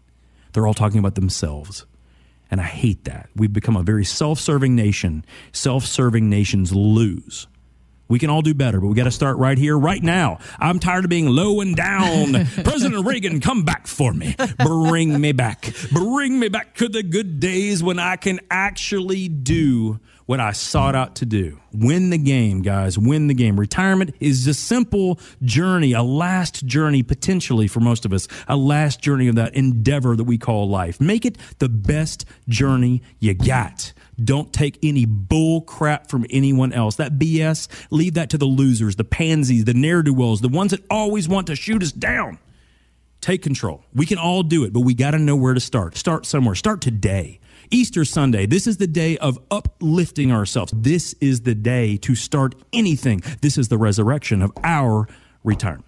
They're 0.52 0.66
all 0.66 0.75
talking 0.75 0.99
about 0.99 1.14
themselves. 1.14 1.87
And 2.50 2.61
I 2.61 2.65
hate 2.65 3.05
that. 3.05 3.29
We've 3.35 3.53
become 3.53 3.76
a 3.76 3.83
very 3.83 4.05
self 4.05 4.38
serving 4.38 4.75
nation. 4.75 5.25
Self 5.53 5.85
serving 5.85 6.31
nations 6.31 6.73
lose. 6.73 7.47
We 8.09 8.21
can 8.21 8.31
all 8.31 8.43
do 8.43 8.55
better, 8.55 8.81
but 8.81 8.87
we 8.87 8.95
got 8.95 9.05
to 9.05 9.11
start 9.11 9.37
right 9.38 9.59
here, 9.59 9.76
right 9.76 10.03
now. 10.03 10.38
I'm 10.61 10.79
tired 10.79 11.05
of 11.05 11.11
being 11.11 11.29
low 11.29 11.61
and 11.61 11.75
down. 11.75 12.47
President 12.65 13.05
Reagan, 13.05 13.41
come 13.41 13.65
back 13.65 13.88
for 13.88 14.12
me. 14.12 14.37
Bring 14.59 15.21
me 15.21 15.33
back. 15.33 15.75
Bring 15.91 16.38
me 16.38 16.49
back 16.49 16.76
to 16.76 16.88
the 16.88 17.03
good 17.03 17.41
days 17.41 17.83
when 17.83 17.99
I 17.99 18.15
can 18.15 18.38
actually 18.49 19.29
do 19.29 19.99
what 20.26 20.40
I 20.40 20.52
sought 20.52 20.95
out 20.95 21.16
to 21.16 21.26
do. 21.26 21.61
Win 21.73 22.11
the 22.11 22.18
game, 22.18 22.62
guys. 22.62 22.99
Win 22.99 23.28
the 23.28 23.35
game. 23.35 23.59
Retirement 23.59 24.14
is 24.21 24.47
a 24.47 24.54
simple 24.54 25.21
journey, 25.42 25.92
a 25.92 26.02
last 26.02 26.66
journey 26.66 27.02
potentially 27.02 27.68
for 27.68 27.80
most 27.80 28.04
of 28.04 28.12
us, 28.12 28.26
a 28.49 28.56
last 28.56 29.00
journey 29.00 29.28
of 29.28 29.37
that 29.37 29.54
endeavor 29.54 30.16
that 30.16 30.25
we 30.25 30.37
call 30.37 30.68
life. 30.68 31.00
Make 31.00 31.25
it 31.25 31.38
the 31.59 31.68
best 31.68 32.25
journey 32.49 33.02
you 33.21 33.35
got. 33.35 33.92
Don't 34.23 34.52
take 34.52 34.78
any 34.83 35.04
bull 35.04 35.61
crap 35.61 36.11
from 36.11 36.26
anyone 36.30 36.73
else. 36.73 36.97
That 36.97 37.18
BS, 37.18 37.68
leave 37.90 38.14
that 38.14 38.30
to 38.30 38.38
the 38.38 38.47
losers, 38.47 38.97
the 38.97 39.04
pansies, 39.04 39.64
the 39.64 39.75
ne'er 39.75 40.02
do 40.02 40.12
wells, 40.12 40.40
the 40.40 40.49
ones 40.49 40.73
that 40.73 40.80
always 40.90 41.28
want 41.28 41.47
to 41.49 41.56
shoot 41.56 41.83
us 41.83 41.92
down. 41.92 42.38
Take 43.21 43.42
control. 43.42 43.85
We 43.95 44.06
can 44.06 44.18
all 44.18 44.42
do 44.42 44.64
it, 44.64 44.73
but 44.73 44.80
we 44.80 44.95
got 44.95 45.12
to 45.12 45.18
know 45.18 45.37
where 45.37 45.54
to 45.54 45.61
start. 45.61 45.97
Start 45.97 46.26
somewhere. 46.26 46.54
Start 46.54 46.80
today. 46.80 47.40
Easter 47.71 48.05
Sunday. 48.05 48.47
This 48.47 48.67
is 48.67 48.79
the 48.79 48.87
day 48.87 49.19
of 49.19 49.39
uplifting 49.51 50.33
ourselves. 50.33 50.73
This 50.75 51.15
is 51.21 51.43
the 51.43 51.55
day 51.55 51.99
to 51.99 52.15
start 52.15 52.55
anything. 52.73 53.21
This 53.41 53.59
is 53.59 53.69
the 53.69 53.77
resurrection 53.79 54.43
of 54.43 54.53
our 54.65 55.07
retirement. 55.45 55.85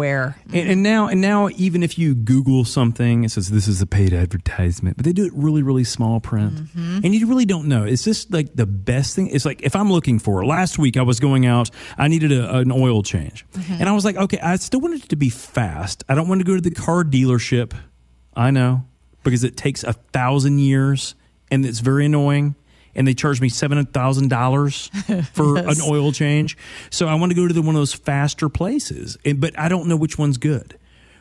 And, 0.53 0.71
and 0.71 0.83
now, 0.83 1.09
and 1.09 1.21
now, 1.21 1.49
even 1.57 1.83
if 1.83 1.99
you 1.99 2.15
Google 2.15 2.65
something, 2.65 3.25
it 3.25 3.31
says 3.31 3.51
this 3.51 3.67
is 3.69 3.83
a 3.83 3.87
paid 3.87 4.13
advertisement, 4.13 4.97
but 4.97 5.05
they 5.05 5.13
do 5.13 5.25
it 5.27 5.33
really, 5.35 5.63
really 5.63 5.85
small 5.85 6.21
print, 6.21 6.55
Mm-hmm. 6.55 7.01
and 7.05 7.15
you 7.15 7.27
really 7.27 7.45
don't 7.47 7.67
know. 7.67 7.85
Is 7.85 8.05
this 8.05 8.31
like 8.31 8.55
the 8.55 8.67
best 8.67 9.17
thing? 9.17 9.29
It's 9.29 9.45
like 9.45 9.63
if 9.63 9.75
I'm 9.75 9.91
looking 9.91 10.19
for. 10.19 10.45
Last 10.47 10.79
week, 10.79 10.97
I 10.97 11.03
was 11.03 11.19
going 11.21 11.47
out. 11.47 11.71
I 11.99 12.09
needed 12.09 12.33
a, 12.33 12.59
an 12.59 12.71
oil 12.73 13.03
change, 13.03 13.45
Mm-hmm. 13.53 13.75
and 13.81 13.89
I 13.89 13.93
was 13.93 14.05
like, 14.05 14.17
okay, 14.17 14.39
I 14.39 14.57
still 14.57 14.81
wanted 14.81 15.05
it 15.05 15.09
to 15.11 15.17
be 15.17 15.29
fast. 15.31 16.05
I 16.09 16.15
don't 16.15 16.29
want 16.29 16.41
to 16.41 16.45
go 16.45 16.55
to 16.55 16.61
the 16.61 16.71
car 16.71 17.05
dealership. 17.05 17.73
I 18.35 18.51
know 18.53 18.85
because 19.25 19.45
it 19.45 19.57
takes 19.57 19.83
a 19.85 19.93
thousand 19.93 20.61
years, 20.61 21.15
and 21.51 21.67
it's 21.67 21.81
very 21.81 22.07
annoying. 22.07 22.55
And 22.95 23.07
they 23.07 23.15
charge 23.15 23.41
me 23.41 23.49
seven 23.49 23.85
thousand 23.87 24.29
dollars 24.29 24.89
for 25.33 25.59
an 25.59 25.77
oil 25.87 26.13
change. 26.13 26.57
So 26.91 27.07
I 27.07 27.15
want 27.15 27.31
to 27.31 27.37
go 27.37 27.47
to 27.47 27.55
the, 27.55 27.63
one 27.63 27.75
of 27.75 27.81
those 27.81 27.93
faster 27.95 28.49
places, 28.49 29.17
and, 29.25 29.41
but 29.41 29.59
I 29.59 29.69
don't 29.69 29.87
know 29.89 29.97
which 29.97 30.19
one's 30.19 30.39
good. 30.39 30.77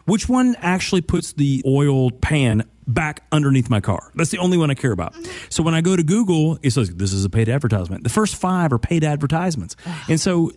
Which 0.06 0.28
one 0.28 0.56
actually 0.60 1.02
puts 1.02 1.34
the 1.34 1.62
oil 1.68 2.10
pan 2.10 2.64
back 2.88 3.24
underneath 3.32 3.70
my 3.70 3.80
car. 3.80 4.12
That's 4.16 4.32
the 4.32 4.40
only 4.40 4.58
one 4.58 4.72
I 4.72 4.74
care 4.74 4.92
about. 4.92 5.14
So 5.50 5.62
when 5.62 5.76
I 5.76 5.82
go 5.82 5.96
to 5.96 6.02
Google, 6.02 6.58
it 6.64 6.72
says 6.72 6.90
this 6.96 7.14
is 7.14 7.24
a 7.24 7.30
paid 7.30 7.48
advertisement. 7.48 8.04
The 8.04 8.10
first 8.10 8.36
five 8.36 8.74
are 8.74 8.80
paid 8.80 9.04
advertisements, 9.04 9.76
and 10.08 10.20
so 10.20 10.52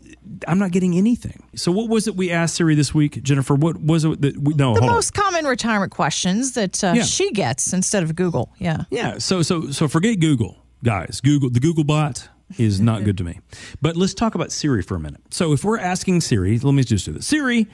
I'm 0.49 0.59
not 0.59 0.71
getting 0.71 0.97
anything. 0.97 1.42
So 1.54 1.71
what 1.71 1.90
was 1.90 2.09
it 2.09 2.16
we 2.16 2.31
asked 2.31 2.54
Siri 2.54 2.75
this 2.75 2.95
week, 2.95 3.23
Jennifer? 3.23 3.54
What 3.54 3.78
was 3.78 4.07
it 4.07 4.23
that 4.23 4.38
we 4.38 4.54
no 4.54 4.73
The 4.73 4.81
hold 4.81 4.90
on. 4.90 4.97
most 4.97 5.12
common 5.12 5.45
retirement 5.45 5.92
questions 5.92 6.52
that 6.52 6.83
uh, 6.83 6.95
Yeah. 6.97 7.02
she 7.02 7.31
gets 7.33 7.75
instead 7.75 8.02
of 8.02 8.16
Google. 8.16 8.54
Yeah. 8.59 8.85
Yeah. 8.90 9.19
So 9.19 9.42
so 9.42 9.71
so 9.71 9.87
forget 9.87 10.19
Google, 10.19 10.57
guys. 10.84 11.20
Google 11.20 11.50
the 11.50 11.60
Google 11.60 11.84
bot 11.84 12.28
is 12.58 12.80
not 12.80 13.04
good 13.04 13.18
to 13.18 13.24
me. 13.24 13.40
But 13.80 13.96
let's 13.96 14.14
talk 14.14 14.34
about 14.34 14.52
Siri 14.52 14.82
for 14.82 14.96
a 14.96 15.00
minute. 15.00 15.20
So 15.30 15.52
if 15.52 15.64
we're 15.64 15.78
asking 15.78 16.20
Siri, 16.20 16.58
let 16.58 16.72
me 16.72 16.84
just 16.84 17.04
do 17.06 17.12
this. 17.12 17.26
Siri, 17.26 17.68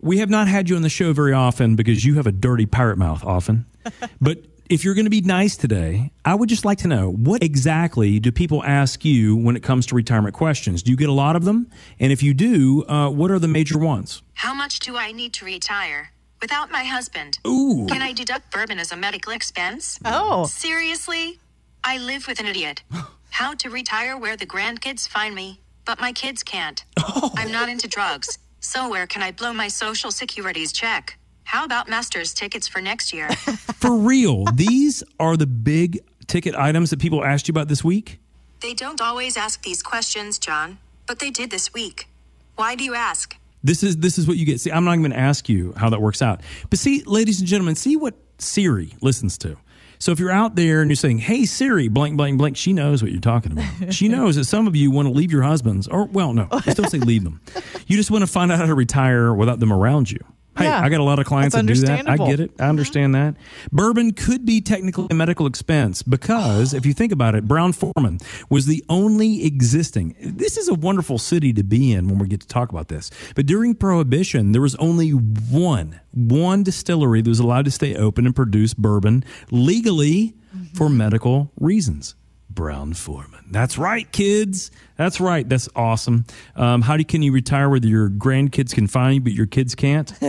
we 0.00 0.18
have 0.18 0.30
not 0.30 0.48
had 0.48 0.68
you 0.68 0.76
on 0.76 0.82
the 0.82 0.88
show 0.88 1.12
very 1.12 1.32
often 1.32 1.76
because 1.76 2.04
you 2.04 2.14
have 2.14 2.26
a 2.26 2.32
dirty 2.32 2.66
pirate 2.66 2.98
mouth 2.98 3.24
often. 3.24 3.66
but 4.20 4.38
if 4.68 4.84
you're 4.84 4.94
going 4.94 5.06
to 5.06 5.10
be 5.10 5.20
nice 5.20 5.56
today, 5.56 6.10
I 6.24 6.34
would 6.34 6.48
just 6.48 6.64
like 6.64 6.78
to 6.78 6.88
know 6.88 7.10
what 7.10 7.42
exactly 7.42 8.18
do 8.18 8.32
people 8.32 8.64
ask 8.64 9.04
you 9.04 9.36
when 9.36 9.56
it 9.56 9.62
comes 9.62 9.86
to 9.86 9.94
retirement 9.94 10.34
questions? 10.34 10.82
Do 10.82 10.90
you 10.90 10.96
get 10.96 11.08
a 11.08 11.12
lot 11.12 11.36
of 11.36 11.44
them? 11.44 11.70
And 12.00 12.12
if 12.12 12.22
you 12.22 12.34
do, 12.34 12.84
uh, 12.88 13.10
what 13.10 13.30
are 13.30 13.38
the 13.38 13.48
major 13.48 13.78
ones? 13.78 14.22
How 14.34 14.54
much 14.54 14.80
do 14.80 14.96
I 14.96 15.12
need 15.12 15.32
to 15.34 15.44
retire 15.44 16.10
without 16.40 16.70
my 16.70 16.84
husband? 16.84 17.38
Ooh. 17.46 17.86
Can 17.88 18.02
I 18.02 18.12
deduct 18.12 18.50
bourbon 18.52 18.78
as 18.78 18.90
a 18.90 18.96
medical 18.96 19.32
expense? 19.32 20.00
Oh. 20.04 20.46
Seriously? 20.46 21.38
I 21.86 21.98
live 21.98 22.26
with 22.26 22.40
an 22.40 22.46
idiot. 22.46 22.82
How 23.30 23.54
to 23.54 23.70
retire 23.70 24.18
where 24.18 24.36
the 24.36 24.44
grandkids 24.44 25.08
find 25.08 25.34
me, 25.34 25.60
but 25.84 26.00
my 26.00 26.10
kids 26.12 26.42
can't. 26.42 26.84
Oh. 26.98 27.30
I'm 27.36 27.52
not 27.52 27.68
into 27.68 27.86
drugs, 27.86 28.38
so 28.58 28.88
where 28.90 29.06
can 29.06 29.22
I 29.22 29.30
blow 29.30 29.52
my 29.52 29.68
social 29.68 30.10
security's 30.10 30.72
check? 30.72 31.16
How 31.44 31.64
about 31.64 31.88
Masters 31.88 32.34
tickets 32.34 32.66
for 32.66 32.80
next 32.80 33.12
year? 33.12 33.30
For 33.76 33.96
real, 33.96 34.46
these 34.54 35.04
are 35.20 35.36
the 35.36 35.46
big 35.46 36.00
ticket 36.26 36.56
items 36.56 36.90
that 36.90 36.98
people 36.98 37.24
asked 37.24 37.46
you 37.46 37.52
about 37.52 37.68
this 37.68 37.84
week? 37.84 38.18
they 38.62 38.74
don't 38.74 39.00
always 39.00 39.36
ask 39.36 39.62
these 39.62 39.80
questions, 39.82 40.38
John, 40.40 40.78
but 41.06 41.20
they 41.20 41.30
did 41.30 41.50
this 41.50 41.72
week. 41.72 42.08
Why 42.56 42.74
do 42.74 42.82
you 42.82 42.94
ask? 42.94 43.36
This 43.62 43.84
is 43.84 43.98
this 43.98 44.18
is 44.18 44.26
what 44.26 44.36
you 44.38 44.46
get. 44.46 44.60
See, 44.60 44.72
I'm 44.72 44.84
not 44.84 44.92
even 44.92 45.02
going 45.02 45.12
to 45.12 45.18
ask 45.18 45.48
you 45.48 45.72
how 45.76 45.90
that 45.90 46.00
works 46.00 46.20
out. 46.20 46.40
But 46.68 46.80
see, 46.80 47.02
ladies 47.04 47.38
and 47.38 47.48
gentlemen, 47.48 47.76
see 47.76 47.96
what 47.96 48.14
Siri 48.38 48.94
listens 49.00 49.38
to. 49.38 49.56
So 49.98 50.12
if 50.12 50.20
you're 50.20 50.30
out 50.30 50.54
there 50.54 50.80
and 50.80 50.90
you're 50.90 50.96
saying, 50.96 51.18
"Hey 51.18 51.44
Siri, 51.44 51.88
blank 51.88 52.16
blank 52.16 52.38
blank," 52.38 52.56
she 52.56 52.72
knows 52.72 53.02
what 53.02 53.12
you're 53.12 53.20
talking 53.20 53.52
about. 53.52 53.94
she 53.94 54.08
knows 54.08 54.36
that 54.36 54.44
some 54.44 54.66
of 54.66 54.76
you 54.76 54.90
want 54.90 55.06
to 55.08 55.12
leave 55.12 55.32
your 55.32 55.42
husbands, 55.42 55.88
or 55.88 56.04
well, 56.06 56.32
no, 56.32 56.48
let's 56.50 56.74
don't 56.74 56.90
say 56.90 56.98
leave 56.98 57.24
them. 57.24 57.40
You 57.86 57.96
just 57.96 58.10
want 58.10 58.22
to 58.22 58.26
find 58.26 58.52
out 58.52 58.58
how 58.58 58.66
to 58.66 58.74
retire 58.74 59.32
without 59.34 59.60
them 59.60 59.72
around 59.72 60.10
you. 60.10 60.20
Hey, 60.56 60.64
Yeah, 60.64 60.80
I 60.80 60.88
got 60.88 61.00
a 61.00 61.04
lot 61.04 61.18
of 61.18 61.26
clients 61.26 61.54
that 61.54 61.66
do 61.66 61.74
that. 61.74 62.08
I 62.08 62.16
get 62.16 62.40
it. 62.40 62.52
I 62.58 62.62
uh-huh. 62.62 62.70
understand 62.70 63.14
that. 63.14 63.34
Bourbon 63.72 64.12
could 64.12 64.44
be 64.44 64.60
technically 64.60 65.08
a 65.10 65.14
medical 65.14 65.46
expense 65.46 66.02
because 66.02 66.74
if 66.74 66.86
you 66.86 66.92
think 66.92 67.12
about 67.12 67.34
it, 67.34 67.46
Brown-Forman 67.46 68.20
was 68.48 68.66
the 68.66 68.84
only 68.88 69.44
existing. 69.44 70.16
This 70.20 70.56
is 70.56 70.68
a 70.68 70.74
wonderful 70.74 71.18
city 71.18 71.52
to 71.52 71.62
be 71.62 71.92
in 71.92 72.08
when 72.08 72.18
we 72.18 72.28
get 72.28 72.40
to 72.40 72.48
talk 72.48 72.70
about 72.70 72.88
this. 72.88 73.10
But 73.34 73.46
during 73.46 73.74
Prohibition, 73.74 74.52
there 74.52 74.62
was 74.62 74.74
only 74.76 75.10
one, 75.10 76.00
one 76.12 76.62
distillery 76.62 77.22
that 77.22 77.28
was 77.28 77.40
allowed 77.40 77.66
to 77.66 77.70
stay 77.70 77.94
open 77.94 78.26
and 78.26 78.34
produce 78.34 78.74
bourbon 78.74 79.24
legally 79.50 80.34
for 80.74 80.86
mm-hmm. 80.86 80.96
medical 80.96 81.52
reasons. 81.60 82.14
Brown-Forman. 82.48 83.46
That's 83.50 83.76
right, 83.76 84.10
kids. 84.10 84.70
That's 84.96 85.20
right. 85.20 85.48
That's 85.48 85.68
awesome. 85.76 86.24
Um, 86.54 86.82
how 86.82 86.96
do, 86.96 87.04
can 87.04 87.22
you 87.22 87.32
retire 87.32 87.68
where 87.68 87.78
your 87.78 88.08
grandkids 88.08 88.74
can 88.74 88.86
find 88.86 89.14
you, 89.16 89.20
but 89.20 89.32
your 89.32 89.46
kids 89.46 89.74
can't? 89.74 90.12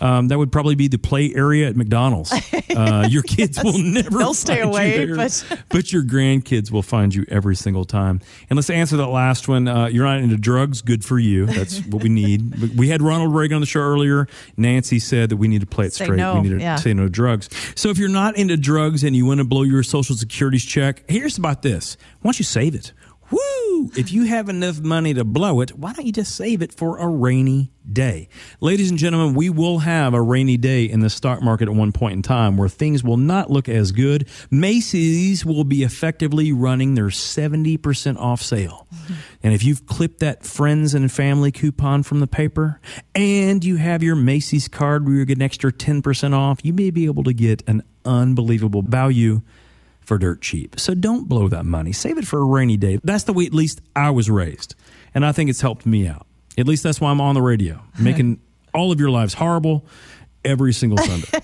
Um, 0.00 0.28
that 0.28 0.38
would 0.38 0.52
probably 0.52 0.76
be 0.76 0.86
the 0.86 0.96
play 0.96 1.34
area 1.34 1.66
at 1.68 1.76
McDonald's. 1.76 2.32
Uh, 2.70 3.08
your 3.10 3.22
kids 3.24 3.60
will 3.64 3.76
never 3.76 4.16
They'll 4.16 4.32
stay 4.32 4.60
away, 4.60 5.06
there, 5.06 5.16
but- 5.16 5.58
but 5.70 5.92
your 5.92 6.04
grandkids 6.04 6.70
will 6.70 6.84
find 6.84 7.12
you 7.12 7.24
every 7.28 7.56
single 7.56 7.84
time. 7.84 8.20
And 8.48 8.56
let's 8.56 8.70
answer 8.70 8.96
that 8.98 9.08
last 9.08 9.48
one. 9.48 9.66
Uh, 9.66 9.86
you're 9.86 10.04
not 10.04 10.20
into 10.20 10.36
drugs. 10.36 10.82
Good 10.82 11.04
for 11.04 11.18
you. 11.18 11.46
That's 11.46 11.80
what 11.86 12.04
we 12.04 12.08
need. 12.10 12.76
We 12.78 12.88
had 12.88 13.02
Ronald 13.02 13.34
Reagan 13.34 13.56
on 13.56 13.60
the 13.60 13.66
show 13.66 13.80
earlier. 13.80 14.28
Nancy 14.56 15.00
said 15.00 15.30
that 15.30 15.36
we 15.36 15.48
need 15.48 15.62
to 15.62 15.66
play 15.66 15.86
it 15.86 15.92
Say 15.94 16.04
straight. 16.04 16.18
no, 16.18 16.36
we 16.36 16.42
need 16.42 16.58
to 16.58 16.60
yeah. 16.60 16.76
say 16.76 16.94
no 16.94 17.08
drugs. 17.08 17.48
So 17.74 17.88
if 17.90 17.98
you're 17.98 18.08
not 18.08 18.36
into 18.36 18.56
drugs 18.56 19.02
and 19.02 19.16
you 19.16 19.26
want 19.26 19.38
to 19.38 19.44
blow 19.44 19.62
your 19.64 19.82
social 19.82 20.14
security's 20.14 20.64
check, 20.64 21.02
here's 21.10 21.38
about 21.38 21.62
this. 21.62 21.96
Why 22.20 22.28
don't 22.28 22.38
you 22.38 22.44
save 22.44 22.76
it? 22.76 22.92
Woo! 23.32 23.38
If 23.96 24.12
you 24.12 24.24
have 24.24 24.48
enough 24.48 24.80
money 24.80 25.14
to 25.14 25.24
blow 25.24 25.60
it, 25.60 25.76
why 25.76 25.92
don't 25.92 26.06
you 26.06 26.12
just 26.12 26.34
save 26.34 26.62
it 26.62 26.72
for 26.72 26.98
a 26.98 27.06
rainy 27.06 27.70
day? 27.90 28.28
Ladies 28.60 28.90
and 28.90 28.98
gentlemen, 28.98 29.34
we 29.34 29.50
will 29.50 29.78
have 29.78 30.14
a 30.14 30.20
rainy 30.20 30.56
day 30.56 30.84
in 30.84 31.00
the 31.00 31.10
stock 31.10 31.42
market 31.42 31.68
at 31.68 31.74
one 31.74 31.92
point 31.92 32.14
in 32.14 32.22
time 32.22 32.56
where 32.56 32.68
things 32.68 33.04
will 33.04 33.16
not 33.16 33.50
look 33.50 33.68
as 33.68 33.92
good. 33.92 34.28
Macy's 34.50 35.44
will 35.44 35.64
be 35.64 35.82
effectively 35.82 36.52
running 36.52 36.94
their 36.94 37.06
70% 37.06 38.18
off 38.18 38.42
sale. 38.42 38.86
And 39.42 39.54
if 39.54 39.62
you've 39.62 39.86
clipped 39.86 40.20
that 40.20 40.44
friends 40.44 40.94
and 40.94 41.10
family 41.10 41.52
coupon 41.52 42.02
from 42.02 42.20
the 42.20 42.26
paper 42.26 42.80
and 43.14 43.64
you 43.64 43.76
have 43.76 44.02
your 44.02 44.16
Macy's 44.16 44.68
card 44.68 45.06
where 45.06 45.14
you 45.14 45.24
get 45.24 45.38
an 45.38 45.42
extra 45.42 45.72
10% 45.72 46.34
off, 46.34 46.58
you 46.64 46.72
may 46.72 46.90
be 46.90 47.06
able 47.06 47.24
to 47.24 47.32
get 47.32 47.62
an 47.68 47.82
unbelievable 48.04 48.82
value 48.82 49.42
for 50.08 50.16
dirt 50.16 50.40
cheap. 50.40 50.80
So 50.80 50.94
don't 50.94 51.28
blow 51.28 51.48
that 51.48 51.66
money. 51.66 51.92
Save 51.92 52.16
it 52.16 52.26
for 52.26 52.40
a 52.40 52.44
rainy 52.44 52.78
day. 52.78 52.98
That's 53.04 53.24
the 53.24 53.34
way 53.34 53.44
at 53.44 53.52
least 53.52 53.82
I 53.94 54.10
was 54.10 54.30
raised. 54.30 54.74
And 55.14 55.24
I 55.24 55.32
think 55.32 55.50
it's 55.50 55.60
helped 55.60 55.84
me 55.84 56.08
out. 56.08 56.26
At 56.56 56.66
least 56.66 56.82
that's 56.82 56.98
why 56.98 57.10
I'm 57.10 57.20
on 57.20 57.34
the 57.34 57.42
radio, 57.42 57.82
making 58.00 58.40
all 58.72 58.90
of 58.90 58.98
your 58.98 59.10
lives 59.10 59.34
horrible 59.34 59.84
every 60.44 60.72
single 60.72 60.98
Sunday. 60.98 61.28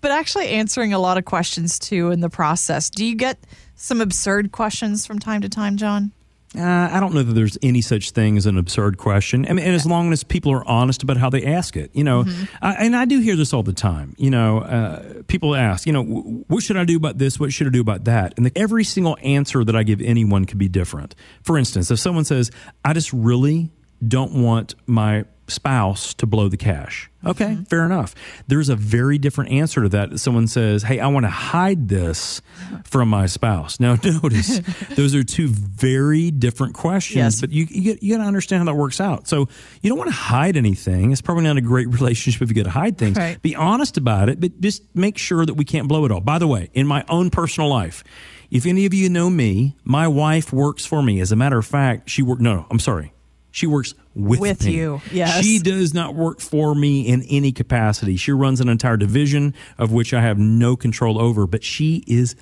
But 0.00 0.10
actually 0.10 0.48
answering 0.48 0.94
a 0.94 0.98
lot 0.98 1.18
of 1.18 1.26
questions 1.26 1.78
too 1.78 2.10
in 2.10 2.20
the 2.20 2.30
process. 2.30 2.90
Do 2.90 3.04
you 3.04 3.14
get 3.14 3.38
some 3.74 4.00
absurd 4.00 4.50
questions 4.50 5.06
from 5.06 5.18
time 5.18 5.42
to 5.42 5.48
time, 5.48 5.76
John? 5.76 6.12
Uh, 6.58 6.88
I 6.90 7.00
don't 7.00 7.14
know 7.14 7.22
that 7.22 7.32
there's 7.32 7.58
any 7.62 7.80
such 7.80 8.10
thing 8.12 8.36
as 8.36 8.46
an 8.46 8.58
absurd 8.58 8.98
question. 8.98 9.46
I 9.48 9.52
mean, 9.52 9.64
and 9.64 9.74
as 9.74 9.86
long 9.86 10.12
as 10.12 10.24
people 10.24 10.52
are 10.52 10.66
honest 10.66 11.02
about 11.02 11.16
how 11.16 11.30
they 11.30 11.44
ask 11.44 11.76
it, 11.76 11.90
you 11.94 12.04
know, 12.04 12.24
I, 12.62 12.74
and 12.74 12.96
I 12.96 13.04
do 13.04 13.20
hear 13.20 13.36
this 13.36 13.52
all 13.52 13.62
the 13.62 13.72
time. 13.72 14.14
You 14.18 14.30
know, 14.30 14.60
uh, 14.60 15.22
people 15.26 15.54
ask, 15.54 15.86
you 15.86 15.92
know, 15.92 16.02
what 16.02 16.62
should 16.62 16.76
I 16.76 16.84
do 16.84 16.96
about 16.96 17.18
this? 17.18 17.38
What 17.38 17.52
should 17.52 17.66
I 17.66 17.70
do 17.70 17.80
about 17.80 18.04
that? 18.04 18.34
And 18.36 18.46
the, 18.46 18.52
every 18.56 18.84
single 18.84 19.18
answer 19.22 19.64
that 19.64 19.76
I 19.76 19.82
give 19.82 20.00
anyone 20.00 20.44
could 20.44 20.58
be 20.58 20.68
different. 20.68 21.14
For 21.42 21.58
instance, 21.58 21.90
if 21.90 21.98
someone 21.98 22.24
says, 22.24 22.50
I 22.84 22.92
just 22.92 23.12
really 23.12 23.70
don't 24.06 24.42
want 24.42 24.74
my 24.86 25.24
spouse 25.48 26.14
to 26.14 26.26
blow 26.26 26.48
the 26.48 26.56
cash. 26.56 27.10
Okay, 27.24 27.46
mm-hmm. 27.46 27.62
fair 27.64 27.84
enough. 27.84 28.14
There's 28.46 28.68
a 28.68 28.76
very 28.76 29.18
different 29.18 29.50
answer 29.50 29.82
to 29.82 29.88
that. 29.90 30.20
Someone 30.20 30.46
says, 30.46 30.84
"Hey, 30.84 31.00
I 31.00 31.08
want 31.08 31.24
to 31.24 31.30
hide 31.30 31.88
this 31.88 32.40
from 32.84 33.08
my 33.08 33.26
spouse." 33.26 33.80
Now, 33.80 33.96
notice 34.04 34.60
those 34.94 35.14
are 35.14 35.24
two 35.24 35.48
very 35.48 36.30
different 36.30 36.74
questions, 36.74 37.16
Yes. 37.16 37.40
but 37.40 37.50
you 37.50 37.66
you, 37.68 37.98
you 38.00 38.16
got 38.16 38.22
to 38.22 38.28
understand 38.28 38.60
how 38.60 38.66
that 38.66 38.76
works 38.76 39.00
out. 39.00 39.26
So 39.26 39.48
you 39.82 39.88
don't 39.88 39.98
want 39.98 40.10
to 40.10 40.16
hide 40.16 40.56
anything. 40.56 41.10
It's 41.10 41.20
probably 41.20 41.44
not 41.44 41.56
a 41.56 41.62
great 41.62 41.88
relationship 41.92 42.42
if 42.42 42.48
you 42.48 42.54
got 42.54 42.64
to 42.64 42.70
hide 42.70 42.96
things. 42.98 43.16
Right. 43.16 43.40
Be 43.42 43.56
honest 43.56 43.96
about 43.96 44.28
it, 44.28 44.40
but 44.40 44.60
just 44.60 44.82
make 44.94 45.18
sure 45.18 45.44
that 45.44 45.54
we 45.54 45.64
can't 45.64 45.88
blow 45.88 46.04
it 46.04 46.12
all. 46.12 46.20
By 46.20 46.38
the 46.38 46.46
way, 46.46 46.70
in 46.74 46.86
my 46.86 47.04
own 47.08 47.30
personal 47.30 47.68
life. 47.68 48.04
If 48.48 48.64
any 48.64 48.86
of 48.86 48.94
you 48.94 49.08
know 49.08 49.28
me, 49.28 49.76
my 49.82 50.06
wife 50.06 50.52
works 50.52 50.86
for 50.86 51.02
me. 51.02 51.20
As 51.20 51.32
a 51.32 51.36
matter 51.36 51.58
of 51.58 51.66
fact, 51.66 52.08
she 52.08 52.22
worked, 52.22 52.40
No, 52.40 52.54
no, 52.54 52.66
I'm 52.70 52.78
sorry. 52.78 53.12
She 53.56 53.66
works 53.66 53.94
with, 54.14 54.38
With 54.38 54.66
me. 54.66 54.72
you, 54.74 55.00
yes. 55.10 55.42
She 55.42 55.58
does 55.58 55.94
not 55.94 56.14
work 56.14 56.40
for 56.40 56.74
me 56.74 57.08
in 57.08 57.22
any 57.22 57.52
capacity. 57.52 58.16
She 58.16 58.30
runs 58.30 58.60
an 58.60 58.68
entire 58.68 58.98
division 58.98 59.54
of 59.78 59.90
which 59.92 60.12
I 60.12 60.20
have 60.20 60.36
no 60.36 60.76
control 60.76 61.18
over, 61.18 61.46
but 61.46 61.64
she 61.64 62.04
is 62.06 62.36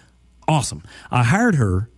awesome. 0.49 0.83
I 1.13 1.23
hired 1.23 1.55
her 1.55 1.89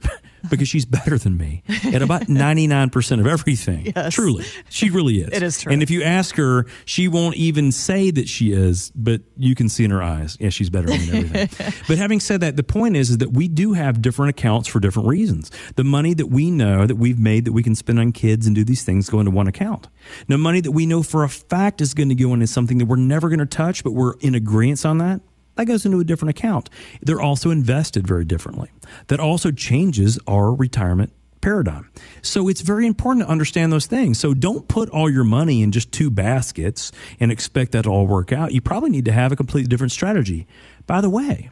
because 0.50 0.68
she's 0.68 0.84
better 0.84 1.18
than 1.18 1.36
me 1.36 1.62
at 1.92 2.02
about 2.02 2.22
99% 2.26 3.20
of 3.20 3.26
everything. 3.26 3.92
Yes. 3.94 4.14
Truly. 4.14 4.44
She 4.68 4.90
really 4.90 5.20
is. 5.20 5.28
It 5.32 5.42
is 5.42 5.60
true. 5.60 5.72
And 5.72 5.82
if 5.82 5.90
you 5.90 6.02
ask 6.02 6.36
her, 6.36 6.66
she 6.84 7.08
won't 7.08 7.36
even 7.36 7.72
say 7.72 8.10
that 8.10 8.28
she 8.28 8.52
is, 8.52 8.92
but 8.94 9.22
you 9.36 9.54
can 9.54 9.68
see 9.68 9.84
in 9.84 9.90
her 9.90 10.02
eyes, 10.02 10.36
yeah, 10.40 10.50
she's 10.50 10.70
better 10.70 10.88
than 10.88 11.00
everything. 11.00 11.74
but 11.88 11.98
having 11.98 12.20
said 12.20 12.40
that, 12.42 12.56
the 12.56 12.62
point 12.62 12.96
is, 12.96 13.10
is 13.10 13.18
that 13.18 13.32
we 13.32 13.48
do 13.48 13.72
have 13.72 14.02
different 14.02 14.30
accounts 14.30 14.68
for 14.68 14.80
different 14.80 15.08
reasons. 15.08 15.50
The 15.76 15.84
money 15.84 16.14
that 16.14 16.26
we 16.26 16.50
know 16.50 16.86
that 16.86 16.96
we've 16.96 17.18
made 17.18 17.44
that 17.44 17.52
we 17.52 17.62
can 17.62 17.74
spend 17.74 17.98
on 17.98 18.12
kids 18.12 18.46
and 18.46 18.54
do 18.54 18.64
these 18.64 18.84
things 18.84 19.08
go 19.08 19.20
into 19.20 19.30
one 19.30 19.46
account. 19.46 19.88
Now, 20.28 20.36
money 20.36 20.60
that 20.60 20.72
we 20.72 20.86
know 20.86 21.02
for 21.02 21.24
a 21.24 21.28
fact 21.28 21.80
is 21.80 21.94
going 21.94 22.08
to 22.08 22.14
go 22.14 22.32
into 22.34 22.46
something 22.46 22.78
that 22.78 22.86
we're 22.86 22.96
never 22.96 23.28
going 23.28 23.38
to 23.40 23.46
touch, 23.46 23.84
but 23.84 23.92
we're 23.92 24.14
in 24.20 24.34
agreement 24.34 24.66
on 24.84 24.98
that. 24.98 25.20
That 25.56 25.66
goes 25.66 25.84
into 25.84 26.00
a 26.00 26.04
different 26.04 26.30
account. 26.30 26.70
They're 27.02 27.20
also 27.20 27.50
invested 27.50 28.06
very 28.06 28.24
differently. 28.24 28.70
That 29.08 29.20
also 29.20 29.50
changes 29.50 30.18
our 30.26 30.54
retirement 30.54 31.12
paradigm. 31.40 31.88
So 32.22 32.48
it's 32.48 32.60
very 32.60 32.86
important 32.86 33.24
to 33.24 33.30
understand 33.30 33.72
those 33.72 33.86
things. 33.86 34.18
So 34.18 34.34
don't 34.34 34.68
put 34.68 34.90
all 34.90 35.08
your 35.08 35.24
money 35.24 35.62
in 35.62 35.72
just 35.72 35.92
two 35.92 36.10
baskets 36.10 36.92
and 37.20 37.30
expect 37.30 37.72
that 37.72 37.82
to 37.82 37.88
all 37.88 38.06
work 38.06 38.32
out. 38.32 38.52
You 38.52 38.60
probably 38.60 38.90
need 38.90 39.04
to 39.04 39.12
have 39.12 39.32
a 39.32 39.36
completely 39.36 39.68
different 39.68 39.92
strategy. 39.92 40.46
By 40.86 41.00
the 41.00 41.10
way, 41.10 41.50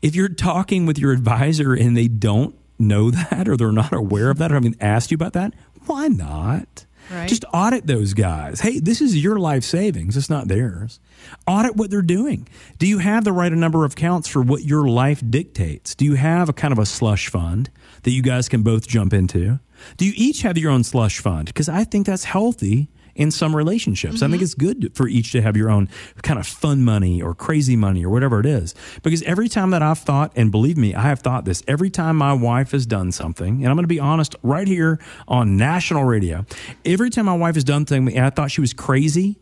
if 0.00 0.14
you're 0.14 0.28
talking 0.28 0.86
with 0.86 0.98
your 0.98 1.12
advisor 1.12 1.74
and 1.74 1.96
they 1.96 2.08
don't 2.08 2.54
know 2.78 3.10
that 3.30 3.48
or 3.48 3.56
they're 3.56 3.72
not 3.72 3.92
aware 3.92 4.30
of 4.30 4.38
that 4.38 4.52
or 4.52 4.54
haven't 4.54 4.76
asked 4.80 5.10
you 5.10 5.16
about 5.16 5.32
that, 5.34 5.54
why 5.86 6.08
not? 6.08 6.86
Right. 7.10 7.28
Just 7.28 7.44
audit 7.52 7.86
those 7.86 8.14
guys. 8.14 8.60
Hey, 8.60 8.78
this 8.78 9.00
is 9.00 9.22
your 9.22 9.38
life 9.38 9.64
savings. 9.64 10.16
It's 10.16 10.30
not 10.30 10.48
theirs. 10.48 11.00
Audit 11.46 11.76
what 11.76 11.90
they're 11.90 12.02
doing. 12.02 12.48
Do 12.78 12.86
you 12.86 12.98
have 12.98 13.24
the 13.24 13.32
right 13.32 13.52
number 13.52 13.84
of 13.84 13.92
accounts 13.92 14.28
for 14.28 14.40
what 14.42 14.64
your 14.64 14.86
life 14.88 15.22
dictates? 15.28 15.94
Do 15.94 16.04
you 16.04 16.14
have 16.14 16.48
a 16.48 16.52
kind 16.52 16.72
of 16.72 16.78
a 16.78 16.86
slush 16.86 17.28
fund 17.28 17.70
that 18.02 18.10
you 18.10 18.22
guys 18.22 18.48
can 18.48 18.62
both 18.62 18.86
jump 18.86 19.12
into? 19.12 19.60
Do 19.96 20.06
you 20.06 20.12
each 20.16 20.42
have 20.42 20.56
your 20.56 20.70
own 20.70 20.84
slush 20.84 21.18
fund? 21.18 21.46
Because 21.46 21.68
I 21.68 21.84
think 21.84 22.06
that's 22.06 22.24
healthy 22.24 22.88
in 23.14 23.30
some 23.30 23.54
relationships. 23.54 24.16
I 24.16 24.26
think 24.26 24.36
mm-hmm. 24.36 24.42
it's 24.42 24.54
good 24.54 24.92
for 24.94 25.08
each 25.08 25.32
to 25.32 25.42
have 25.42 25.56
your 25.56 25.70
own 25.70 25.88
kind 26.22 26.38
of 26.38 26.46
fun 26.46 26.82
money 26.82 27.20
or 27.20 27.34
crazy 27.34 27.76
money 27.76 28.04
or 28.04 28.10
whatever 28.10 28.40
it 28.40 28.46
is. 28.46 28.74
Because 29.02 29.22
every 29.22 29.48
time 29.48 29.70
that 29.70 29.82
I've 29.82 29.98
thought, 29.98 30.32
and 30.36 30.50
believe 30.50 30.76
me, 30.76 30.94
I 30.94 31.02
have 31.02 31.20
thought 31.20 31.44
this, 31.44 31.62
every 31.68 31.90
time 31.90 32.16
my 32.16 32.32
wife 32.32 32.72
has 32.72 32.86
done 32.86 33.12
something, 33.12 33.62
and 33.62 33.66
I'm 33.66 33.76
going 33.76 33.84
to 33.84 33.88
be 33.88 34.00
honest 34.00 34.34
right 34.42 34.66
here 34.66 34.98
on 35.28 35.56
national 35.56 36.04
radio, 36.04 36.46
every 36.84 37.10
time 37.10 37.26
my 37.26 37.36
wife 37.36 37.54
has 37.54 37.64
done 37.64 37.86
something 37.86 38.16
and 38.16 38.26
I 38.26 38.30
thought 38.30 38.50
she 38.50 38.60
was 38.60 38.72
crazy, 38.72 39.38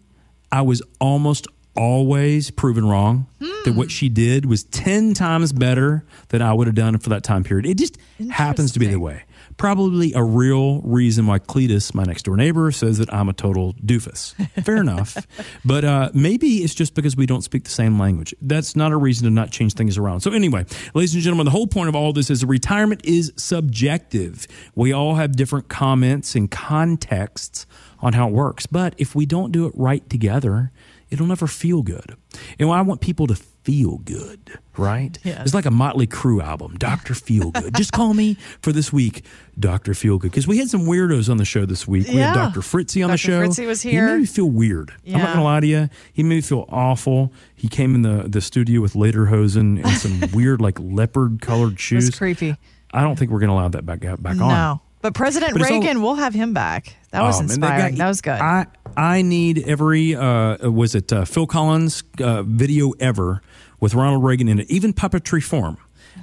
I 0.52 0.62
was 0.62 0.83
almost 1.00 1.46
always 1.76 2.50
proven 2.50 2.85
wrong 2.85 3.26
that 3.64 3.74
what 3.74 3.90
she 3.90 4.09
did 4.09 4.44
was 4.44 4.64
10 4.64 5.14
times 5.14 5.52
better 5.52 6.04
than 6.28 6.42
I 6.42 6.52
would 6.52 6.66
have 6.66 6.74
done 6.74 6.98
for 6.98 7.11
that 7.11 7.22
time 7.22 7.44
period. 7.44 7.66
It 7.66 7.78
just 7.78 7.96
happens 8.30 8.72
to 8.72 8.78
be 8.78 8.87
the 8.87 8.98
way. 8.98 9.24
Probably 9.61 10.14
a 10.14 10.23
real 10.23 10.81
reason 10.81 11.27
why 11.27 11.38
Cletus, 11.38 11.92
my 11.92 12.05
next 12.05 12.23
door 12.23 12.35
neighbor, 12.35 12.73
says 12.73 12.96
that 12.96 13.12
I'm 13.12 13.29
a 13.29 13.35
total 13.35 13.75
doofus. 13.75 14.33
Fair 14.64 14.77
enough. 14.81 15.18
But 15.66 15.85
uh, 15.85 16.09
maybe 16.14 16.64
it's 16.64 16.75
just 16.75 16.94
because 16.94 17.14
we 17.14 17.27
don't 17.27 17.42
speak 17.42 17.64
the 17.64 17.70
same 17.70 17.99
language. 17.99 18.35
That's 18.40 18.75
not 18.75 18.90
a 18.90 18.96
reason 18.96 19.27
to 19.27 19.31
not 19.31 19.51
change 19.51 19.75
things 19.75 19.99
around. 19.99 20.20
So, 20.20 20.33
anyway, 20.33 20.64
ladies 20.94 21.12
and 21.12 21.23
gentlemen, 21.23 21.44
the 21.44 21.51
whole 21.51 21.66
point 21.66 21.90
of 21.90 21.94
all 21.94 22.14
this 22.14 22.31
is 22.31 22.42
retirement 22.42 23.03
is 23.05 23.35
subjective. 23.37 24.46
We 24.75 24.94
all 24.94 25.16
have 25.16 25.37
different 25.37 25.68
comments 25.68 26.35
and 26.35 26.51
contexts 26.51 27.66
on 27.99 28.14
how 28.14 28.29
it 28.29 28.33
works. 28.33 28.64
But 28.64 28.94
if 28.96 29.14
we 29.14 29.27
don't 29.27 29.53
do 29.53 29.66
it 29.66 29.75
right 29.77 30.09
together, 30.09 30.73
it'll 31.11 31.27
never 31.27 31.46
feel 31.46 31.83
good. 31.83 32.16
And 32.59 32.70
I 32.70 32.83
want 32.83 33.01
people 33.01 33.27
to 33.27 33.35
feel 33.35 33.99
good, 33.99 34.59
right? 34.77 35.18
Yes. 35.23 35.42
It's 35.44 35.55
like 35.55 35.66
a 35.66 35.70
Motley 35.70 36.07
Crue 36.07 36.42
album, 36.42 36.77
Dr. 36.79 37.14
Feel 37.14 37.51
Good. 37.51 37.75
Just 37.75 37.92
call 37.92 38.14
me 38.14 38.37
for 38.62 38.73
this 38.73 38.92
week, 38.92 39.25
Dr. 39.59 39.92
Feel 39.94 40.18
Good. 40.18 40.31
Because 40.31 40.46
we 40.49 40.59
had 40.59 40.70
some 40.70 40.87
weirdos 40.87 41.29
on 41.29 41.37
the 41.37 41.44
show 41.44 41.66
this 41.66 41.87
week. 41.87 42.09
We 42.09 42.16
had 42.16 42.35
Dr. 42.35 42.61
Fritzy 42.62 43.03
on 43.03 43.11
the 43.11 43.16
Dr. 43.16 43.18
show. 43.18 43.40
Fritzy 43.40 43.66
was 43.66 43.83
here. 43.83 44.07
He 44.07 44.12
made 44.14 44.20
me 44.20 44.27
feel 44.27 44.51
weird. 44.51 44.92
Yeah. 45.05 45.16
I'm 45.16 45.23
not 45.23 45.27
going 45.29 45.38
to 45.38 45.44
lie 45.44 45.61
to 45.61 45.66
you. 45.66 45.88
He 46.12 46.23
made 46.23 46.37
me 46.37 46.40
feel 46.40 46.64
awful. 46.68 47.33
He 47.55 47.68
came 47.68 47.94
in 47.94 48.03
the, 48.03 48.25
the 48.29 48.40
studio 48.40 48.81
with 48.81 48.94
lederhosen 48.94 49.85
and 49.85 49.88
some 49.99 50.31
weird, 50.33 50.61
like 50.61 50.79
leopard 50.81 51.40
colored 51.42 51.79
shoes. 51.79 52.11
creepy. 52.11 52.57
I 52.92 53.03
don't 53.03 53.18
think 53.18 53.31
we're 53.31 53.40
going 53.40 53.49
to 53.49 53.55
allow 53.55 53.68
that 53.68 53.85
back, 53.87 54.01
back 54.01 54.40
on. 54.40 54.49
No. 54.49 54.81
But 55.03 55.15
President 55.15 55.53
But 55.53 55.63
it's 55.63 55.71
all- 55.71 55.81
Reagan, 55.81 56.03
we'll 56.03 56.17
have 56.17 56.35
him 56.35 56.53
back. 56.53 56.97
That 57.13 57.23
was 57.23 57.37
Oh, 57.37 57.41
man, 57.43 57.51
inspiring. 57.51 57.95
guy- 57.95 57.99
that 57.99 58.09
was 58.09 58.21
good. 58.21 58.41
I 58.41 58.67
I 58.97 59.23
need 59.23 59.65
every 59.67 60.15
uh, 60.15 60.69
was 60.71 60.95
it 60.95 61.13
uh, 61.13 61.25
Phil 61.25 61.47
Collins 61.47 62.03
uh, 62.21 62.43
video 62.43 62.91
ever 63.01 63.41
with 63.81 63.95
Ronald 63.95 64.23
Reagan 64.25 64.49
in 64.49 64.59
it, 64.61 64.71
even 64.71 64.93
puppetry 64.93 65.43
form. 65.43 65.79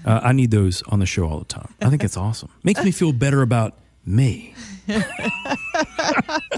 Uh, 0.05 0.19
I 0.23 0.31
need 0.31 0.51
those 0.51 0.83
on 0.83 0.99
the 0.99 1.05
show 1.05 1.27
all 1.27 1.39
the 1.39 1.45
time. 1.45 1.73
I 1.81 1.89
think 1.89 2.03
it's 2.03 2.17
awesome. 2.25 2.49
Makes 2.63 2.83
me 2.83 2.91
feel 2.91 3.13
better 3.13 3.41
about 3.41 3.73
me. 4.07 4.53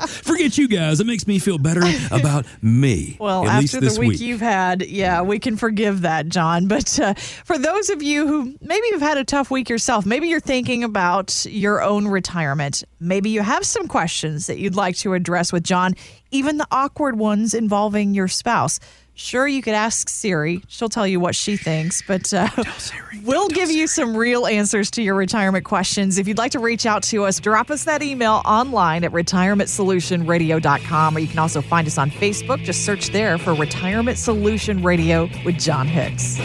Forget 0.08 0.58
you 0.58 0.68
guys. 0.68 1.00
It 1.00 1.08
makes 1.08 1.26
me 1.26 1.40
feel 1.40 1.58
better 1.58 1.82
about 2.12 2.46
me. 2.62 3.18
Well, 3.20 3.48
after 3.48 3.80
the 3.80 4.00
week, 4.00 4.12
week. 4.12 4.20
you've 4.20 4.40
had, 4.42 4.86
yeah, 4.86 5.22
we 5.22 5.40
can 5.40 5.58
forgive 5.58 6.02
that, 6.02 6.30
John. 6.30 6.68
But 6.68 7.00
uh, 7.00 7.16
for 7.16 7.58
those 7.58 7.90
of 7.90 8.04
you 8.04 8.28
who 8.28 8.56
maybe 8.62 8.88
you've 8.92 9.02
had 9.02 9.18
a 9.18 9.24
tough 9.24 9.50
week 9.50 9.68
yourself, 9.68 10.06
maybe 10.06 10.28
you're 10.28 10.40
thinking 10.40 10.84
about 10.84 11.46
your 11.48 11.82
own 11.82 12.08
retirement, 12.08 12.84
maybe 13.00 13.32
you 13.32 13.42
have 13.42 13.66
some 13.66 13.88
questions 13.88 14.46
that 14.46 14.60
you'd 14.60 14.76
like 14.76 14.96
to 14.98 15.14
address 15.14 15.52
with 15.52 15.64
John, 15.64 15.96
even 16.30 16.58
the 16.58 16.68
awkward 16.72 17.18
ones 17.18 17.56
involving 17.56 18.14
your 18.14 18.28
spouse. 18.28 18.80
Sure, 19.20 19.46
you 19.46 19.62
could 19.62 19.74
ask 19.74 20.08
Siri. 20.08 20.64
She'll 20.70 20.88
tell 20.88 21.06
you 21.06 21.20
what 21.20 21.36
she 21.36 21.58
thinks, 21.58 22.02
but 22.02 22.34
uh, 22.34 22.48
we'll 23.26 23.50
give 23.50 23.70
you 23.70 23.86
some 23.86 24.16
real 24.16 24.48
answers 24.48 24.90
to 24.92 25.02
your 25.02 25.14
retirement 25.14 25.66
questions. 25.66 26.18
If 26.18 26.26
you'd 26.26 26.38
like 26.38 26.54
to 26.54 26.60
reach 26.60 26.86
out 26.86 27.04
to 27.04 27.26
us, 27.26 27.42
drop 27.42 27.70
us 27.70 27.84
that 27.84 28.02
email 28.02 28.42
online 28.46 29.04
at 29.04 29.12
retirementsolutionradio.com, 29.12 31.18
or 31.18 31.20
you 31.20 31.28
can 31.28 31.38
also 31.38 31.62
find 31.62 31.86
us 31.86 31.98
on 31.98 32.10
Facebook. 32.10 32.64
Just 32.64 32.86
search 32.86 33.10
there 33.10 33.38
for 33.38 33.54
Retirement 33.54 34.18
Solution 34.18 34.82
Radio 34.82 35.30
with 35.44 35.60
John 35.60 35.86
Hicks. 35.86 36.38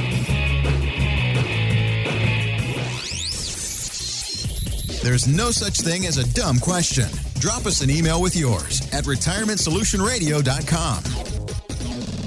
There's 5.01 5.29
no 5.29 5.53
such 5.53 5.79
thing 5.79 6.07
as 6.07 6.19
a 6.19 6.29
dumb 6.35 6.59
question. 6.59 7.07
Drop 7.39 7.67
us 7.67 7.83
an 7.83 7.91
email 7.91 8.21
with 8.21 8.35
yours 8.35 8.81
at 8.93 9.05
retirementsolutionradio.com. 9.05 11.34